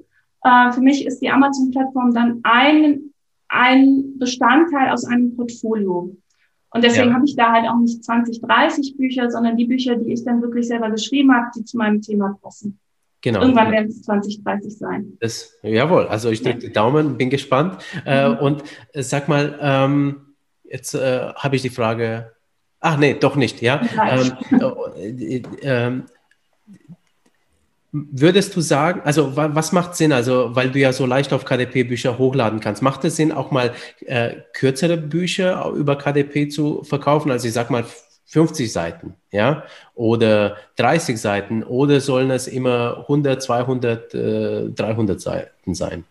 [0.43, 3.13] Äh, für mich ist die Amazon-Plattform dann ein
[3.53, 6.15] ein Bestandteil aus einem Portfolio.
[6.73, 7.13] Und deswegen ja.
[7.13, 10.41] habe ich da halt auch nicht 20, 30 Bücher, sondern die Bücher, die ich dann
[10.41, 12.79] wirklich selber geschrieben habe, die zu meinem Thema passen.
[13.21, 13.41] Genau.
[13.41, 15.17] Irgendwann werden es 20, 30 sein.
[15.21, 16.67] Das, jawohl, also ich drücke ja.
[16.67, 17.77] die Daumen, bin gespannt.
[18.05, 18.35] Äh, mhm.
[18.35, 22.33] Äh, und äh, sag mal, ähm, jetzt äh, habe ich die Frage.
[22.79, 23.79] Ach nee, doch nicht, ja.
[24.05, 24.33] Ähm,
[24.97, 26.03] äh, ähm,
[27.95, 31.83] Würdest du sagen, also was macht Sinn, also weil du ja so leicht auf KDP
[31.83, 33.71] Bücher hochladen kannst, macht es Sinn, auch mal
[34.07, 37.29] äh, kürzere Bücher über KDP zu verkaufen?
[37.29, 37.85] Also ich sag mal
[38.25, 39.63] 50 Seiten, ja,
[39.93, 46.03] oder 30 Seiten, oder sollen es immer 100, 200, äh, 300 Seiten sein?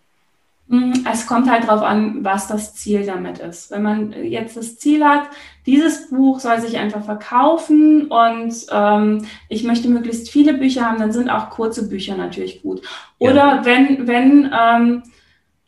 [0.67, 3.71] Mm, es kommt halt darauf an, was das Ziel damit ist.
[3.71, 5.29] Wenn man jetzt das Ziel hat,
[5.65, 11.11] dieses Buch soll sich einfach verkaufen und ähm, ich möchte möglichst viele Bücher haben, dann
[11.11, 12.81] sind auch kurze Bücher natürlich gut.
[13.19, 13.65] Oder ja.
[13.65, 15.03] wenn, wenn ähm,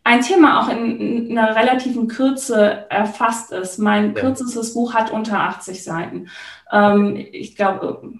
[0.06, 3.80] ein Thema auch in, in einer relativen Kürze erfasst ist.
[3.80, 4.22] Mein ja.
[4.22, 6.30] kürzestes Buch hat unter 80 Seiten.
[6.72, 8.14] Ähm, ich glaube,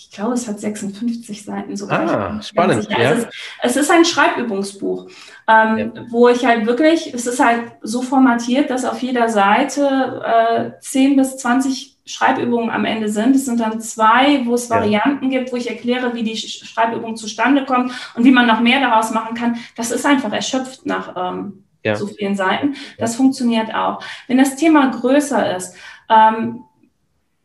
[0.00, 2.00] ich glaube, es hat 56 Seiten sogar.
[2.00, 2.88] Ah, spannend.
[2.90, 3.12] Ja.
[3.12, 3.28] Es, ist,
[3.62, 5.10] es, ist, ein Schreibübungsbuch,
[5.46, 6.04] ähm, ja.
[6.08, 11.16] wo ich halt wirklich, es ist halt so formatiert, dass auf jeder Seite äh, 10
[11.16, 13.36] bis 20 Schreibübungen am Ende sind.
[13.36, 15.38] Es sind dann zwei, wo es Varianten ja.
[15.38, 19.10] gibt, wo ich erkläre, wie die Schreibübung zustande kommt und wie man noch mehr daraus
[19.10, 19.58] machen kann.
[19.76, 22.74] Das ist einfach erschöpft nach ähm, so vielen Seiten.
[22.96, 24.02] Das funktioniert auch.
[24.28, 25.76] Wenn das Thema größer ist,
[26.08, 26.64] ähm,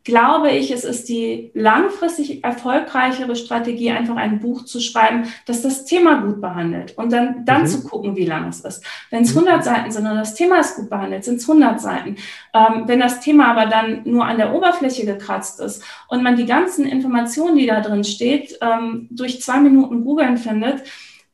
[0.05, 5.83] glaube ich, es ist die langfristig erfolgreichere Strategie, einfach ein Buch zu schreiben, das das
[5.83, 7.67] Thema gut behandelt und dann, dann mhm.
[7.67, 8.85] zu gucken, wie lang es ist.
[9.09, 9.61] Wenn es 100 mhm.
[9.63, 12.17] Seiten sind und das Thema ist gut behandelt, sind es 100 Seiten.
[12.53, 16.45] Ähm, wenn das Thema aber dann nur an der Oberfläche gekratzt ist und man die
[16.45, 20.83] ganzen Informationen, die da drin steht, ähm, durch zwei Minuten googeln findet,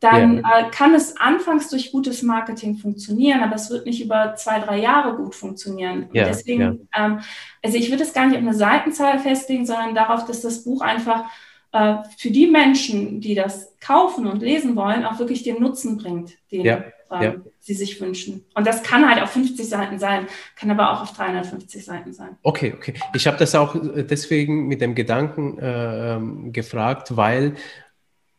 [0.01, 0.59] dann ja.
[0.59, 4.79] äh, kann es anfangs durch gutes Marketing funktionieren, aber es wird nicht über zwei, drei
[4.79, 6.09] Jahre gut funktionieren.
[6.11, 7.05] Ja, deswegen, ja.
[7.05, 7.19] ähm,
[7.63, 10.81] also ich würde es gar nicht auf eine Seitenzahl festlegen, sondern darauf, dass das Buch
[10.81, 11.25] einfach
[11.71, 16.33] äh, für die Menschen, die das kaufen und lesen wollen, auch wirklich den Nutzen bringt,
[16.51, 18.45] den ähm, sie sich wünschen.
[18.55, 20.25] Und das kann halt auf 50 Seiten sein,
[20.55, 22.37] kann aber auch auf 350 Seiten sein.
[22.41, 22.95] Okay, okay.
[23.13, 27.55] Ich habe das auch äh, deswegen mit dem Gedanken äh, ähm, gefragt, weil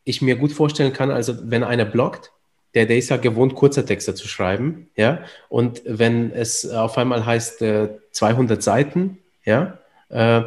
[0.03, 2.31] ich mir gut vorstellen kann, also wenn einer bloggt,
[2.73, 7.25] der, der ist ja gewohnt, kurze Texte zu schreiben, ja, und wenn es auf einmal
[7.25, 9.77] heißt äh, 200 Seiten, ja,
[10.09, 10.41] äh,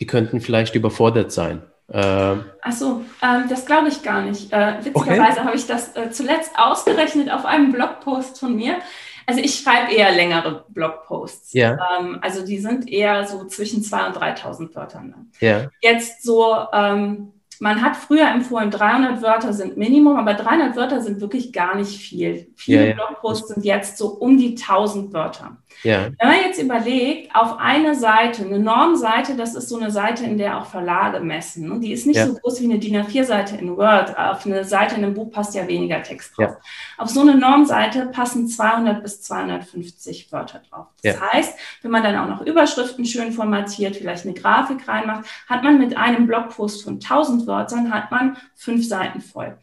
[0.00, 1.62] die könnten vielleicht überfordert sein.
[1.88, 4.52] Äh, Ach so, ähm, das glaube ich gar nicht.
[4.52, 5.44] Äh, witzigerweise okay.
[5.44, 8.78] habe ich das äh, zuletzt ausgerechnet auf einem Blogpost von mir.
[9.26, 11.52] Also ich schreibe eher längere Blogposts.
[11.52, 11.78] Ja.
[11.98, 15.30] Ähm, also die sind eher so zwischen 2.000 und 3.000 Wörtern.
[15.40, 15.68] Ja.
[15.80, 21.20] Jetzt so ähm, man hat früher empfohlen, 300 Wörter sind Minimum, aber 300 Wörter sind
[21.20, 22.48] wirklich gar nicht viel.
[22.56, 22.94] Viele ja, ja.
[22.94, 25.56] Blogposts sind jetzt so um die 1000 Wörter.
[25.82, 26.08] Ja.
[26.18, 30.38] Wenn man jetzt überlegt, auf eine Seite, eine Normseite, das ist so eine Seite, in
[30.38, 31.70] der auch Verlage messen.
[31.70, 34.16] Und die ist nicht so groß wie eine DIN A4-Seite in Word.
[34.16, 36.56] Auf eine Seite in einem Buch passt ja weniger Text drauf.
[36.98, 40.86] Auf so eine Normseite passen 200 bis 250 Wörter drauf.
[41.02, 45.62] Das heißt, wenn man dann auch noch Überschriften schön formatiert, vielleicht eine Grafik reinmacht, hat
[45.62, 49.56] man mit einem Blogpost von 1000 Wörtern hat man fünf Seiten voll.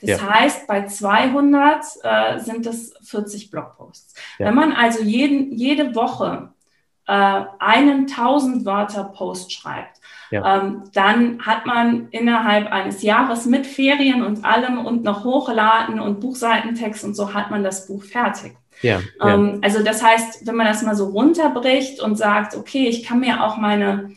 [0.00, 0.30] Das ja.
[0.30, 4.14] heißt, bei 200 äh, sind es 40 Blogposts.
[4.38, 4.46] Ja.
[4.46, 6.50] Wenn man also jeden, jede Woche
[7.06, 10.58] äh, einen 1000 Wörter Post schreibt, ja.
[10.58, 16.20] ähm, dann hat man innerhalb eines Jahres mit Ferien und allem und noch Hochladen und
[16.20, 18.56] Buchseitentext und so hat man das Buch fertig.
[18.82, 23.04] Ja, ähm, Also das heißt, wenn man das mal so runterbricht und sagt, okay, ich
[23.04, 24.12] kann mir auch meine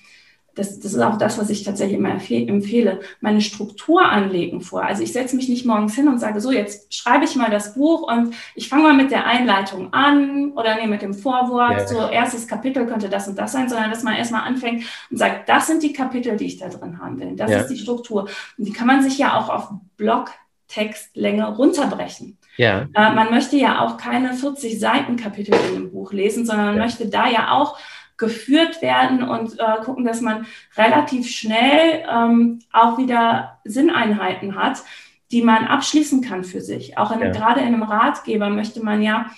[0.56, 4.84] das, das ist auch das, was ich tatsächlich immer empfehle, meine Struktur anlegen vor.
[4.84, 7.74] Also ich setze mich nicht morgens hin und sage, so, jetzt schreibe ich mal das
[7.74, 11.88] Buch und ich fange mal mit der Einleitung an oder nee, mit dem Vorwort, ja.
[11.88, 15.49] so erstes Kapitel könnte das und das sein, sondern dass man erstmal anfängt und sagt,
[15.49, 17.36] das sind die Kapitel, die ich da drin haben will.
[17.36, 17.60] Das ja.
[17.60, 18.30] ist die Struktur.
[18.58, 22.38] Und die kann man sich ja auch auf Blogtextlänge runterbrechen.
[22.58, 22.88] Ja.
[22.93, 26.78] Äh, man möchte ja auch keine 40 Seiten Kapitel in einem Buch lesen, sondern man
[26.78, 27.78] möchte da ja auch
[28.18, 30.45] geführt werden und äh, gucken, dass man
[30.78, 34.84] relativ schnell ähm, auch wieder Sinneinheiten hat,
[35.32, 36.97] die man abschließen kann für sich.
[36.97, 37.32] Auch in, ja.
[37.32, 39.32] gerade in einem Ratgeber möchte man ja,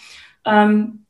[0.45, 1.05] ähm,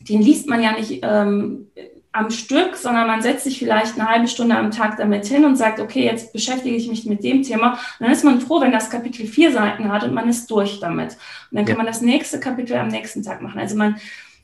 [0.00, 1.68] den liest man ja nicht ähm,
[2.12, 5.56] am Stück, sondern man setzt sich vielleicht eine halbe Stunde am Tag damit hin und
[5.56, 7.72] sagt, okay, jetzt beschäftige ich mich mit dem Thema.
[7.72, 10.78] Und dann ist man froh, wenn das Kapitel vier Seiten hat und man ist durch
[10.80, 11.16] damit.
[11.50, 13.58] Und dann kann man das nächste Kapitel am nächsten Tag machen.
[13.58, 13.96] Also man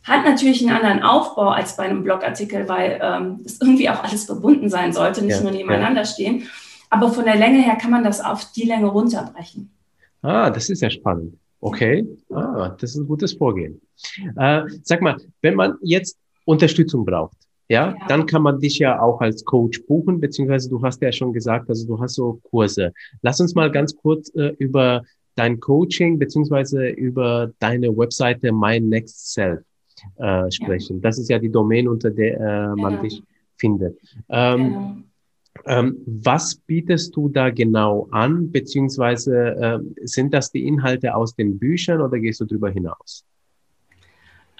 [0.08, 4.24] hat natürlich einen anderen Aufbau als bei einem Blogartikel, weil ähm, es irgendwie auch alles
[4.24, 6.06] verbunden sein sollte, nicht ja, nur nebeneinander ja.
[6.06, 6.44] stehen.
[6.90, 9.70] Aber von der Länge her kann man das auf die Länge runterbrechen.
[10.22, 11.34] Ah, das ist ja spannend.
[11.60, 13.80] Okay, ah, das ist ein gutes Vorgehen.
[14.36, 17.36] Äh, sag mal, wenn man jetzt Unterstützung braucht,
[17.68, 21.12] ja, ja, dann kann man dich ja auch als Coach buchen, beziehungsweise du hast ja
[21.12, 22.92] schon gesagt, also du hast so Kurse.
[23.22, 25.02] Lass uns mal ganz kurz äh, über
[25.34, 29.60] dein Coaching beziehungsweise über deine Webseite My Next Self
[30.16, 30.96] äh, sprechen.
[30.96, 31.02] Ja.
[31.02, 33.00] Das ist ja die Domain, unter der äh, man ja.
[33.02, 33.22] dich
[33.56, 33.98] findet.
[34.28, 35.04] Ähm,
[35.64, 35.78] genau.
[35.78, 41.58] ähm, was bietest du da genau an, beziehungsweise äh, sind das die Inhalte aus den
[41.58, 43.24] Büchern oder gehst du darüber hinaus?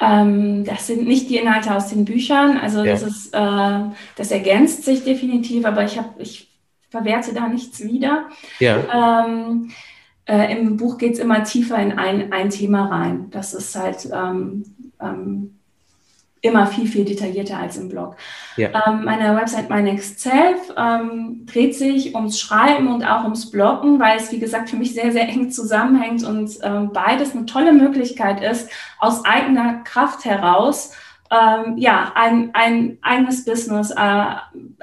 [0.01, 2.93] Ähm, das sind nicht die Inhalte aus den Büchern, also ja.
[2.93, 3.81] das ist, äh,
[4.17, 6.49] das ergänzt sich definitiv, aber ich habe, ich
[6.89, 8.29] verwerte da nichts wieder.
[8.61, 9.25] Ja.
[9.27, 9.71] Ähm,
[10.25, 13.31] äh, Im Buch geht es immer tiefer in ein, ein Thema rein.
[13.31, 14.09] Das ist halt
[15.01, 15.59] ähm,
[16.41, 18.17] immer viel, viel detaillierter als im Blog.
[18.57, 18.71] Ja.
[18.87, 23.99] Ähm, meine Website My Next Self ähm, dreht sich ums Schreiben und auch ums Bloggen,
[23.99, 27.73] weil es, wie gesagt, für mich sehr, sehr eng zusammenhängt und ähm, beides eine tolle
[27.73, 30.93] Möglichkeit ist, aus eigener Kraft heraus
[31.31, 34.25] ähm, ja, ein, ein eigenes Business äh,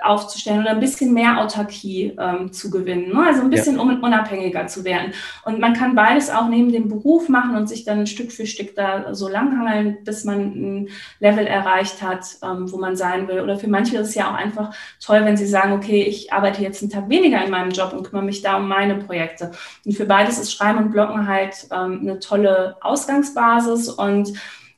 [0.02, 3.10] aufzustellen oder ein bisschen mehr Autarkie ähm, zu gewinnen.
[3.14, 3.26] Ne?
[3.26, 3.82] Also ein bisschen ja.
[3.82, 5.14] unabhängiger zu werden.
[5.43, 8.76] Und man kann beides auch neben dem Beruf machen und sich dann Stück für Stück
[8.76, 10.89] da so langhangeln, bis man ein
[11.20, 13.41] Level erreicht hat, ähm, wo man sein will.
[13.41, 16.62] Oder für manche ist es ja auch einfach toll, wenn sie sagen, okay, ich arbeite
[16.62, 19.52] jetzt einen Tag weniger in meinem Job und kümmere mich da um meine Projekte.
[19.84, 24.34] Und für beides ist Schreiben und Blocken halt ähm, eine tolle Ausgangsbasis und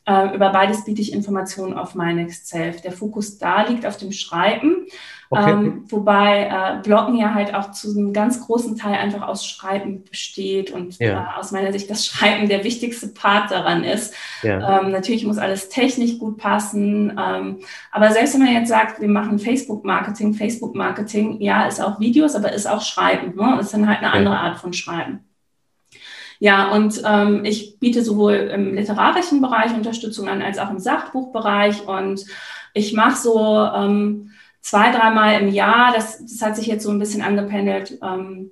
[0.08, 2.82] über beides biete ich Informationen auf My Next Self.
[2.82, 4.88] Der Fokus da liegt auf dem Schreiben,
[5.30, 5.52] okay.
[5.52, 10.04] ähm, wobei äh, Bloggen ja halt auch zu einem ganz großen Teil einfach aus Schreiben
[10.04, 11.36] besteht und ja.
[11.36, 14.14] äh, aus meiner Sicht das Schreiben der wichtigste Part daran ist.
[14.44, 14.80] Ja.
[14.80, 17.60] Ähm, natürlich muss alles technisch gut passen, ähm,
[17.92, 22.54] aber selbst wenn man jetzt sagt, wir machen Facebook-Marketing, Facebook-Marketing, ja, ist auch Videos, aber
[22.54, 23.36] ist auch Schreiben.
[23.36, 23.58] Ne?
[23.60, 25.27] Ist dann halt eine andere Art von Schreiben.
[26.40, 31.88] Ja, und ähm, ich biete sowohl im literarischen Bereich Unterstützung an, als auch im Sachbuchbereich.
[31.88, 32.26] Und
[32.74, 34.32] ich mache so ähm,
[34.62, 38.52] zwei, dreimal im Jahr, das, das hat sich jetzt so ein bisschen angependelt, ähm,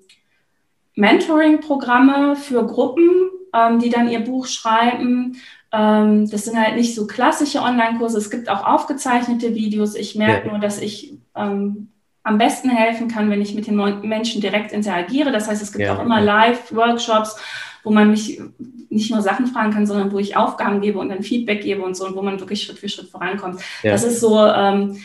[0.95, 5.37] Mentoring-Programme für Gruppen, ähm, die dann ihr Buch schreiben.
[5.71, 8.17] Ähm, das sind halt nicht so klassische Online-Kurse.
[8.17, 9.95] Es gibt auch aufgezeichnete Videos.
[9.95, 10.51] Ich merke ja.
[10.51, 11.89] nur, dass ich ähm,
[12.23, 13.75] am besten helfen kann, wenn ich mit den
[14.07, 15.31] Menschen direkt interagiere.
[15.31, 15.95] Das heißt, es gibt ja.
[15.95, 17.37] auch immer Live-Workshops,
[17.85, 18.41] wo man mich
[18.89, 21.95] nicht nur Sachen fragen kann, sondern wo ich Aufgaben gebe und dann Feedback gebe und
[21.95, 23.61] so und wo man wirklich Schritt für Schritt vorankommt.
[23.83, 23.91] Ja.
[23.91, 24.97] Das ist so ähm,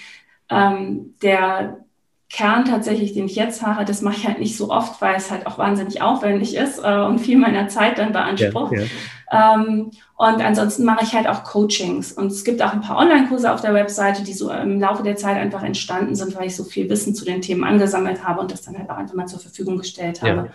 [0.49, 1.85] ähm, der
[2.31, 5.33] Kern tatsächlich, den ich jetzt mache, das mache ich halt nicht so oft, weil es
[5.33, 8.73] halt auch wahnsinnig aufwendig ist äh, und viel meiner Zeit dann beansprucht.
[8.73, 9.55] Ja, ja.
[9.55, 12.13] Ähm, und ansonsten mache ich halt auch Coachings.
[12.13, 15.17] Und es gibt auch ein paar Online-Kurse auf der Webseite, die so im Laufe der
[15.17, 18.53] Zeit einfach entstanden sind, weil ich so viel Wissen zu den Themen angesammelt habe und
[18.53, 20.51] das dann halt auch einfach mal zur Verfügung gestellt habe.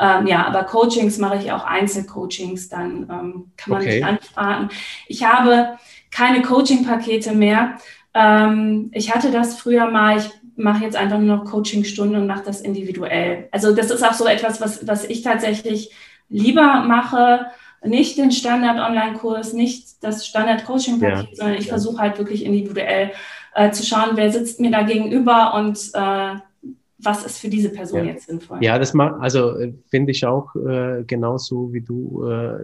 [0.00, 3.96] Ja, ähm, ja aber Coachings mache ich auch Einzelcoachings, dann ähm, kann man okay.
[3.96, 4.68] mich anfragen.
[5.06, 5.76] Ich habe
[6.10, 7.76] keine Coaching-Pakete mehr.
[8.14, 10.30] Ähm, ich hatte das früher mal, ich
[10.60, 13.48] mache jetzt einfach nur noch Coachingstunden und mache das individuell.
[13.50, 15.90] Also das ist auch so etwas, was, was ich tatsächlich
[16.28, 17.46] lieber mache,
[17.82, 21.34] nicht den Standard-Online-Kurs, nicht das Standard-Coaching-Paket, ja.
[21.34, 21.70] sondern ich ja.
[21.70, 23.12] versuche halt wirklich individuell
[23.54, 26.36] äh, zu schauen, wer sitzt mir da gegenüber und äh,
[27.02, 28.12] was ist für diese Person ja.
[28.12, 28.58] jetzt sinnvoll.
[28.60, 32.58] Ja, das macht, also äh, finde ich auch äh, genauso wie du äh,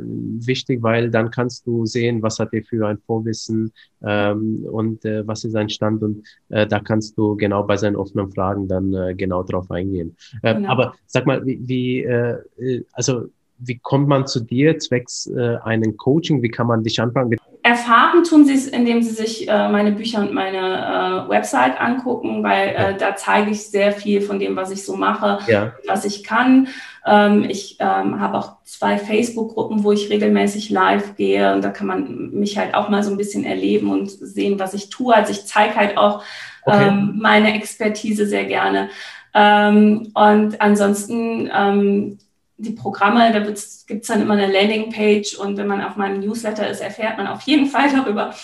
[0.46, 3.72] wichtig, weil dann kannst du sehen, was hat er für ein Vorwissen
[4.02, 7.96] ähm, und äh, was ist sein Stand und äh, da kannst du genau bei seinen
[7.96, 10.16] offenen Fragen dann äh, genau drauf eingehen.
[10.42, 10.68] Äh, genau.
[10.70, 13.28] Aber sag mal, wie, wie äh, äh also
[13.58, 16.42] wie kommt man zu dir zwecks äh, einem Coaching?
[16.42, 17.36] Wie kann man dich anfangen?
[17.66, 22.44] Erfahren tun sie es, indem sie sich äh, meine Bücher und meine äh, Website angucken,
[22.44, 25.72] weil äh, da zeige ich sehr viel von dem, was ich so mache, ja.
[25.84, 26.68] was ich kann.
[27.04, 31.88] Ähm, ich ähm, habe auch zwei Facebook-Gruppen, wo ich regelmäßig live gehe und da kann
[31.88, 35.12] man mich halt auch mal so ein bisschen erleben und sehen, was ich tue.
[35.12, 36.22] Also ich zeige halt auch
[36.62, 36.86] okay.
[36.86, 38.90] ähm, meine Expertise sehr gerne.
[39.34, 42.18] Ähm, und ansonsten ähm,
[42.58, 46.68] die Programme, da gibt es dann immer eine Landingpage und wenn man auf meinem Newsletter
[46.68, 48.34] ist, erfährt man auf jeden Fall darüber.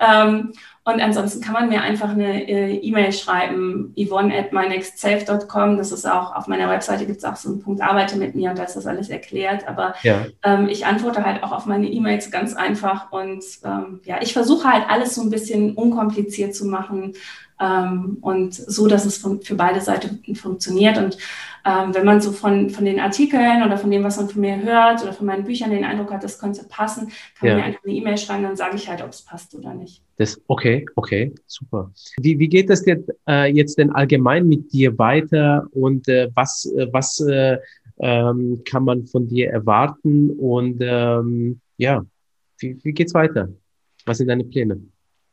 [0.00, 0.52] Ähm,
[0.84, 5.76] und ansonsten kann man mir einfach eine äh, E-Mail schreiben, yvonne at mynextself.com.
[5.76, 8.50] Das ist auch auf meiner Webseite gibt es auch so einen Punkt Arbeite mit mir
[8.50, 9.68] und da ist das alles erklärt.
[9.68, 10.26] Aber ja.
[10.42, 14.68] ähm, ich antworte halt auch auf meine E-Mails ganz einfach und ähm, ja, ich versuche
[14.68, 17.12] halt alles so ein bisschen unkompliziert zu machen
[17.60, 20.98] ähm, und so, dass es von, für beide Seiten funktioniert.
[20.98, 21.16] Und
[21.64, 24.60] ähm, wenn man so von, von den Artikeln oder von dem, was man von mir
[24.62, 27.08] hört oder von meinen Büchern den Eindruck hat, das könnte passen,
[27.38, 27.54] kann ja.
[27.54, 30.02] man mir einfach eine E-Mail schreiben, dann sage ich halt, ob es passt oder nicht.
[30.16, 31.92] Das, okay, okay, super.
[32.18, 36.66] Wie, wie geht es jetzt, äh, jetzt denn allgemein mit dir weiter und äh, was,
[36.76, 37.58] äh, was äh,
[37.98, 42.04] ähm, kann man von dir erwarten und ähm, ja,
[42.58, 43.48] wie, wie geht's weiter?
[44.04, 44.80] Was sind deine Pläne?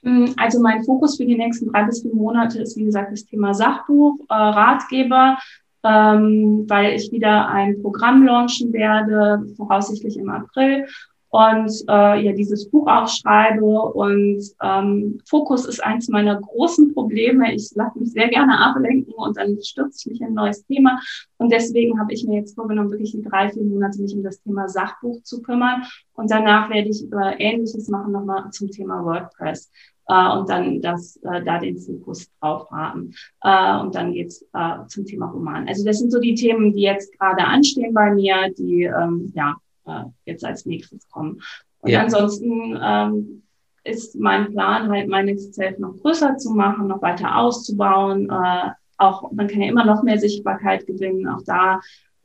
[0.04, 3.26] Mm, also mein Fokus für die nächsten drei bis vier Monate ist, wie gesagt, das
[3.26, 5.38] Thema Sachbuch, äh, Ratgeber,
[5.84, 10.86] ähm, weil ich wieder ein Programm launchen werde, voraussichtlich im April
[11.32, 13.66] und äh, ja dieses Buch auch schreibe.
[13.66, 17.54] Und ähm, Fokus ist eins meiner großen Probleme.
[17.54, 21.00] Ich lasse mich sehr gerne ablenken und dann stürze ich mich in ein neues Thema.
[21.38, 24.42] Und deswegen habe ich mir jetzt vorgenommen, wirklich in drei, vier Monate mich um das
[24.42, 25.84] Thema Sachbuch zu kümmern.
[26.14, 29.70] Und danach werde ich über Ähnliches machen, nochmal zum Thema WordPress
[30.10, 33.14] äh, und dann das, äh, da den Fokus drauf haben.
[33.42, 35.68] Äh, und dann geht's äh, zum Thema Roman.
[35.68, 39.56] Also das sind so die Themen, die jetzt gerade anstehen bei mir, die ähm, ja
[39.86, 41.42] äh, jetzt als nächstes kommen.
[41.82, 42.02] Und ja.
[42.02, 43.44] ansonsten ähm,
[43.84, 48.30] ist mein Plan, halt mein Next Self noch größer zu machen, noch weiter auszubauen.
[48.30, 51.80] Äh, auch man kann ja immer noch mehr Sichtbarkeit gewinnen, auch da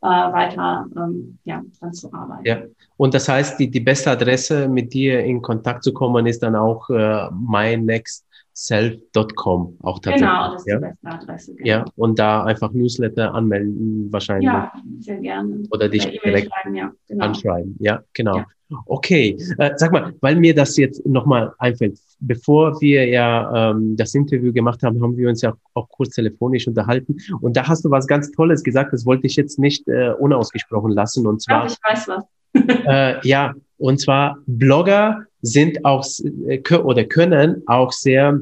[0.05, 2.45] äh, weiter ähm, ja, dran zu arbeiten.
[2.45, 2.63] Ja,
[2.99, 6.55] und das heißt, die, die beste Adresse, mit dir in Kontakt zu kommen, ist dann
[6.55, 10.21] auch äh, mynext self.com auch tatsächlich.
[10.21, 10.77] Genau, das ist ja?
[10.77, 11.55] die beste Adresse.
[11.55, 11.69] Genau.
[11.69, 14.47] Ja, und da einfach Newsletter anmelden wahrscheinlich.
[14.47, 15.63] Ja, sehr gerne.
[15.71, 16.93] Oder dich Oder direkt ja.
[17.09, 17.25] genau.
[17.25, 17.77] anschreiben.
[17.81, 18.39] Ja, genau.
[18.39, 18.47] Ja.
[18.87, 24.15] Okay, äh, sag mal, weil mir das jetzt nochmal einfällt, bevor wir ja ähm, das
[24.15, 27.91] Interview gemacht haben, haben wir uns ja auch kurz telefonisch unterhalten und da hast du
[27.91, 31.67] was ganz Tolles gesagt, das wollte ich jetzt nicht äh, unausgesprochen lassen und zwar.
[31.67, 32.25] Ja, ich weiß was.
[32.87, 36.05] äh, ja, und zwar Blogger sind auch
[36.47, 38.41] äh, oder können auch sehr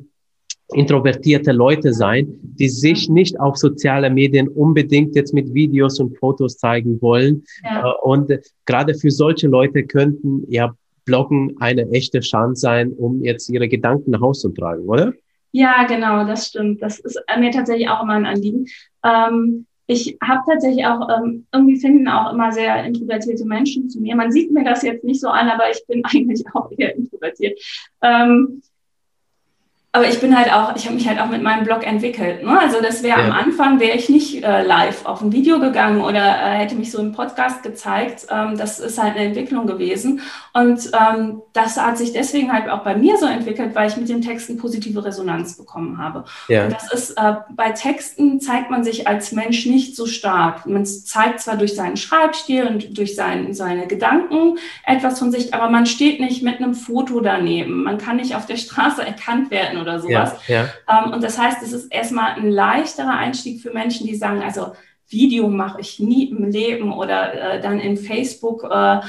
[0.74, 6.56] introvertierte Leute sein, die sich nicht auf soziale Medien unbedingt jetzt mit Videos und Fotos
[6.56, 7.44] zeigen wollen.
[7.64, 7.90] Ja.
[7.90, 8.32] Äh, und
[8.64, 10.74] gerade für solche Leute könnten ja
[11.04, 15.12] Bloggen eine echte Chance sein, um jetzt ihre Gedanken nach Hause zu tragen, oder?
[15.50, 16.80] Ja, genau, das stimmt.
[16.80, 18.66] Das ist mir tatsächlich auch immer ein Anliegen.
[19.04, 24.16] Ähm, ich habe tatsächlich auch, ähm, irgendwie finden auch immer sehr introvertierte Menschen zu mir.
[24.16, 27.58] Man sieht mir das jetzt nicht so an, aber ich bin eigentlich auch eher introvertiert.
[28.02, 28.62] Ähm,
[29.94, 32.42] aber ich bin halt auch, ich habe mich halt auch mit meinem Blog entwickelt.
[32.42, 32.58] Ne?
[32.58, 33.26] Also das wäre ja.
[33.26, 36.90] am Anfang, wäre ich nicht äh, live auf ein Video gegangen oder äh, hätte mich
[36.90, 38.26] so im Podcast gezeigt.
[38.30, 40.22] Ähm, das ist halt eine Entwicklung gewesen.
[40.54, 44.08] Und ähm, das hat sich deswegen halt auch bei mir so entwickelt, weil ich mit
[44.08, 46.24] den Texten positive Resonanz bekommen habe.
[46.48, 46.64] Ja.
[46.64, 50.64] Und das ist, äh, bei Texten zeigt man sich als Mensch nicht so stark.
[50.64, 55.68] Man zeigt zwar durch seinen Schreibstil und durch sein, seine Gedanken etwas von sich, aber
[55.68, 57.82] man steht nicht mit einem Foto daneben.
[57.82, 60.34] Man kann nicht auf der Straße erkannt werden oder sowas.
[60.48, 61.04] Ja, ja.
[61.04, 64.72] Ähm, und das heißt, es ist erstmal ein leichterer Einstieg für Menschen, die sagen, also
[65.12, 69.00] Video mache ich nie im Leben oder äh, dann in Facebook äh, äh,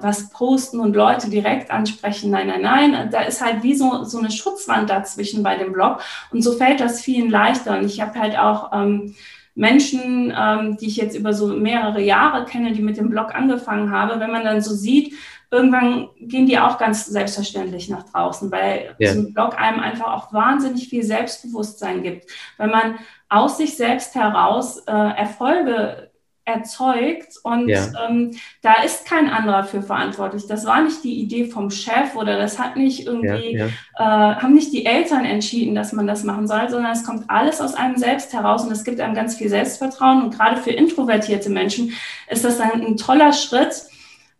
[0.00, 2.30] was posten und Leute direkt ansprechen.
[2.30, 3.08] Nein, nein, nein.
[3.10, 6.00] Da ist halt wie so, so eine Schutzwand dazwischen bei dem Blog.
[6.30, 7.78] Und so fällt das vielen leichter.
[7.78, 9.14] Und ich habe halt auch ähm,
[9.54, 13.90] Menschen, ähm, die ich jetzt über so mehrere Jahre kenne, die mit dem Blog angefangen
[13.90, 15.14] haben, wenn man dann so sieht,
[15.52, 19.12] irgendwann gehen die auch ganz selbstverständlich nach draußen, weil ja.
[19.12, 22.26] so ein Blog einem einfach auch wahnsinnig viel Selbstbewusstsein gibt.
[22.56, 22.98] Weil man
[23.28, 26.10] aus sich selbst heraus äh, Erfolge
[26.44, 27.86] erzeugt und ja.
[28.08, 28.32] ähm,
[28.62, 30.46] da ist kein anderer für verantwortlich.
[30.48, 34.32] Das war nicht die Idee vom Chef oder das hat nicht irgendwie, ja, ja.
[34.32, 37.60] Äh, haben nicht die Eltern entschieden, dass man das machen soll, sondern es kommt alles
[37.60, 41.48] aus einem selbst heraus und es gibt einem ganz viel Selbstvertrauen und gerade für introvertierte
[41.48, 41.92] Menschen
[42.28, 43.84] ist das dann ein toller Schritt,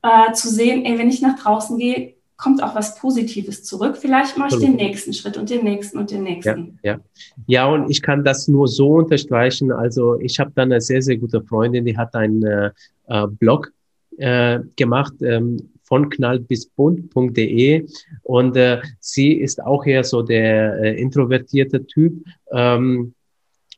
[0.02, 3.96] äh, zu sehen, ey, wenn ich nach draußen gehe, kommt auch was Positives zurück.
[3.96, 6.78] Vielleicht mache ich den nächsten Schritt und den nächsten und den nächsten.
[6.82, 7.00] Ja, ja.
[7.46, 9.70] ja und ich kann das nur so unterstreichen.
[9.70, 12.70] Also ich habe da eine sehr, sehr gute Freundin, die hat einen äh,
[13.06, 13.72] äh Blog
[14.16, 17.86] äh, gemacht, ähm, von knallt bis bunt.de
[18.22, 22.24] und äh, sie ist auch eher so der äh, introvertierte Typ.
[22.50, 23.14] Ähm,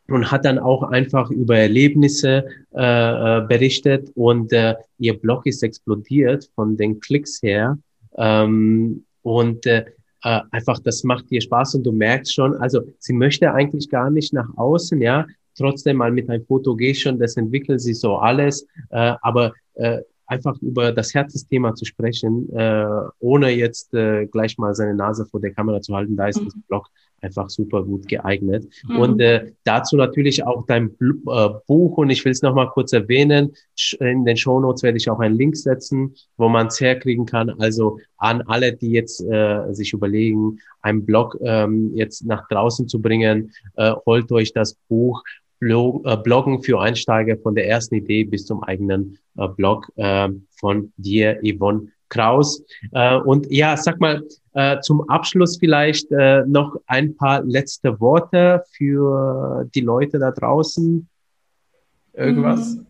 [0.08, 2.44] und hat dann auch einfach über Erlebnisse
[2.74, 7.78] äh, äh, berichtet und äh, ihr Blog ist explodiert von den Klicks her.
[8.16, 9.84] Ähm, und äh,
[10.22, 14.10] äh, einfach das macht ihr Spaß und du merkst schon, also sie möchte eigentlich gar
[14.10, 15.26] nicht nach außen, ja,
[15.56, 20.00] trotzdem mal mit einem Foto geht schon, das entwickelt sie so alles, äh, aber äh,
[20.26, 22.86] einfach über das Herzensthema zu sprechen, äh,
[23.20, 26.46] ohne jetzt äh, gleich mal seine Nase vor der Kamera zu halten, da ist mhm.
[26.46, 26.88] das Blog
[27.24, 28.66] einfach super gut geeignet.
[28.86, 28.96] Mhm.
[28.96, 33.52] Und äh, dazu natürlich auch dein äh, Buch und ich will es nochmal kurz erwähnen.
[34.00, 37.50] In den Show Notes werde ich auch einen Link setzen, wo man es herkriegen kann.
[37.58, 43.00] Also an alle, die jetzt äh, sich überlegen, einen Blog ähm, jetzt nach draußen zu
[43.00, 45.22] bringen, äh, holt euch das Buch
[45.60, 50.92] äh, Bloggen für Einsteiger von der ersten Idee bis zum eigenen äh, Blog äh, von
[50.96, 52.62] dir, Yvonne Kraus.
[52.92, 54.22] Äh, und ja, sag mal,
[54.54, 61.08] äh, zum Abschluss vielleicht äh, noch ein paar letzte Worte für die Leute da draußen.
[62.12, 62.76] Irgendwas?
[62.76, 62.86] Mhm.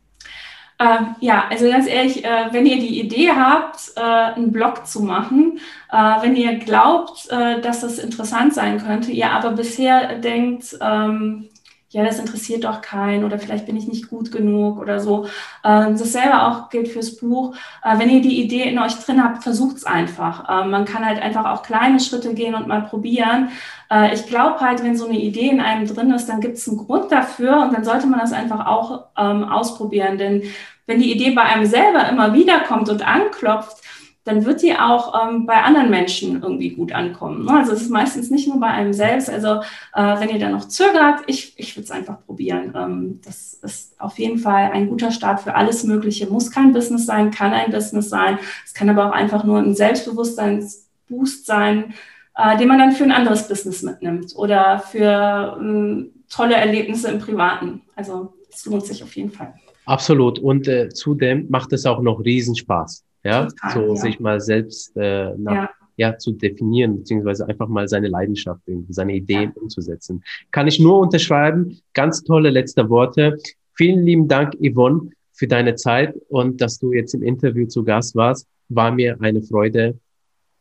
[0.81, 5.03] Ähm, ja, also ganz ehrlich, äh, wenn ihr die Idee habt, äh, einen Blog zu
[5.03, 5.61] machen,
[5.91, 11.49] äh, wenn ihr glaubt, dass das interessant sein könnte, ihr aber bisher denkt, ähm,
[11.95, 15.27] ja, das interessiert doch keinen oder vielleicht bin ich nicht gut genug oder so.
[15.63, 17.55] Ähm, dasselbe auch gilt fürs Buch.
[17.85, 20.45] Äh, wenn ihr die Idee in euch drin habt, versucht es einfach.
[20.51, 23.51] Ähm, man kann halt einfach auch kleine Schritte gehen und mal probieren.
[23.93, 26.69] Äh, ich glaube halt, wenn so eine Idee in einem drin ist, dann gibt es
[26.69, 30.19] einen Grund dafür und dann sollte man das einfach auch ähm, ausprobieren.
[30.19, 30.43] Denn
[30.87, 33.84] wenn die Idee bei einem selber immer wieder kommt und anklopft,
[34.25, 37.45] dann wird die auch ähm, bei anderen Menschen irgendwie gut ankommen.
[37.45, 37.59] Ne?
[37.59, 39.29] Also es ist meistens nicht nur bei einem selbst.
[39.29, 39.61] Also
[39.95, 42.73] äh, wenn ihr dann noch zögert, ich, ich würde es einfach probieren.
[42.75, 46.27] Ähm, das ist auf jeden Fall ein guter Start für alles Mögliche.
[46.27, 48.39] Muss kein Business sein, kann ein Business sein.
[48.65, 51.93] Es kann aber auch einfach nur ein Selbstbewusstseinsboost sein,
[52.37, 57.19] äh, den man dann für ein anderes Business mitnimmt oder für äh, tolle Erlebnisse im
[57.19, 57.83] Privaten.
[57.95, 59.53] Also es lohnt sich auf jeden Fall.
[59.85, 60.39] Absolut.
[60.39, 63.05] Und äh, zudem macht es auch noch Riesenspaß.
[63.25, 63.97] Ja, Total, so ja.
[63.97, 66.11] sich mal selbst äh, nach, ja.
[66.11, 66.19] ja.
[66.19, 68.61] zu definieren, beziehungsweise einfach mal seine Leidenschaft,
[68.91, 69.63] seine Ideen ja.
[69.63, 70.23] umzusetzen.
[70.51, 71.81] Kann ich nur unterschreiben.
[71.95, 73.39] Ganz tolle letzte Worte.
[73.75, 78.15] Vielen lieben Dank, Yvonne, für deine Zeit und dass du jetzt im Interview zu Gast
[78.15, 78.47] warst.
[78.69, 79.99] War mir eine Freude.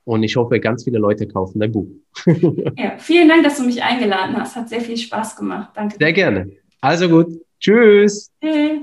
[0.06, 1.88] Und ich hoffe, ganz viele Leute kaufen dein Buch.
[2.78, 4.56] ja, vielen Dank, dass du mich eingeladen hast.
[4.56, 5.72] Hat sehr viel Spaß gemacht.
[5.76, 5.96] Danke.
[5.98, 6.52] Sehr gerne.
[6.82, 7.40] Also gut.
[7.60, 8.30] Tschüss.
[8.42, 8.82] Hey.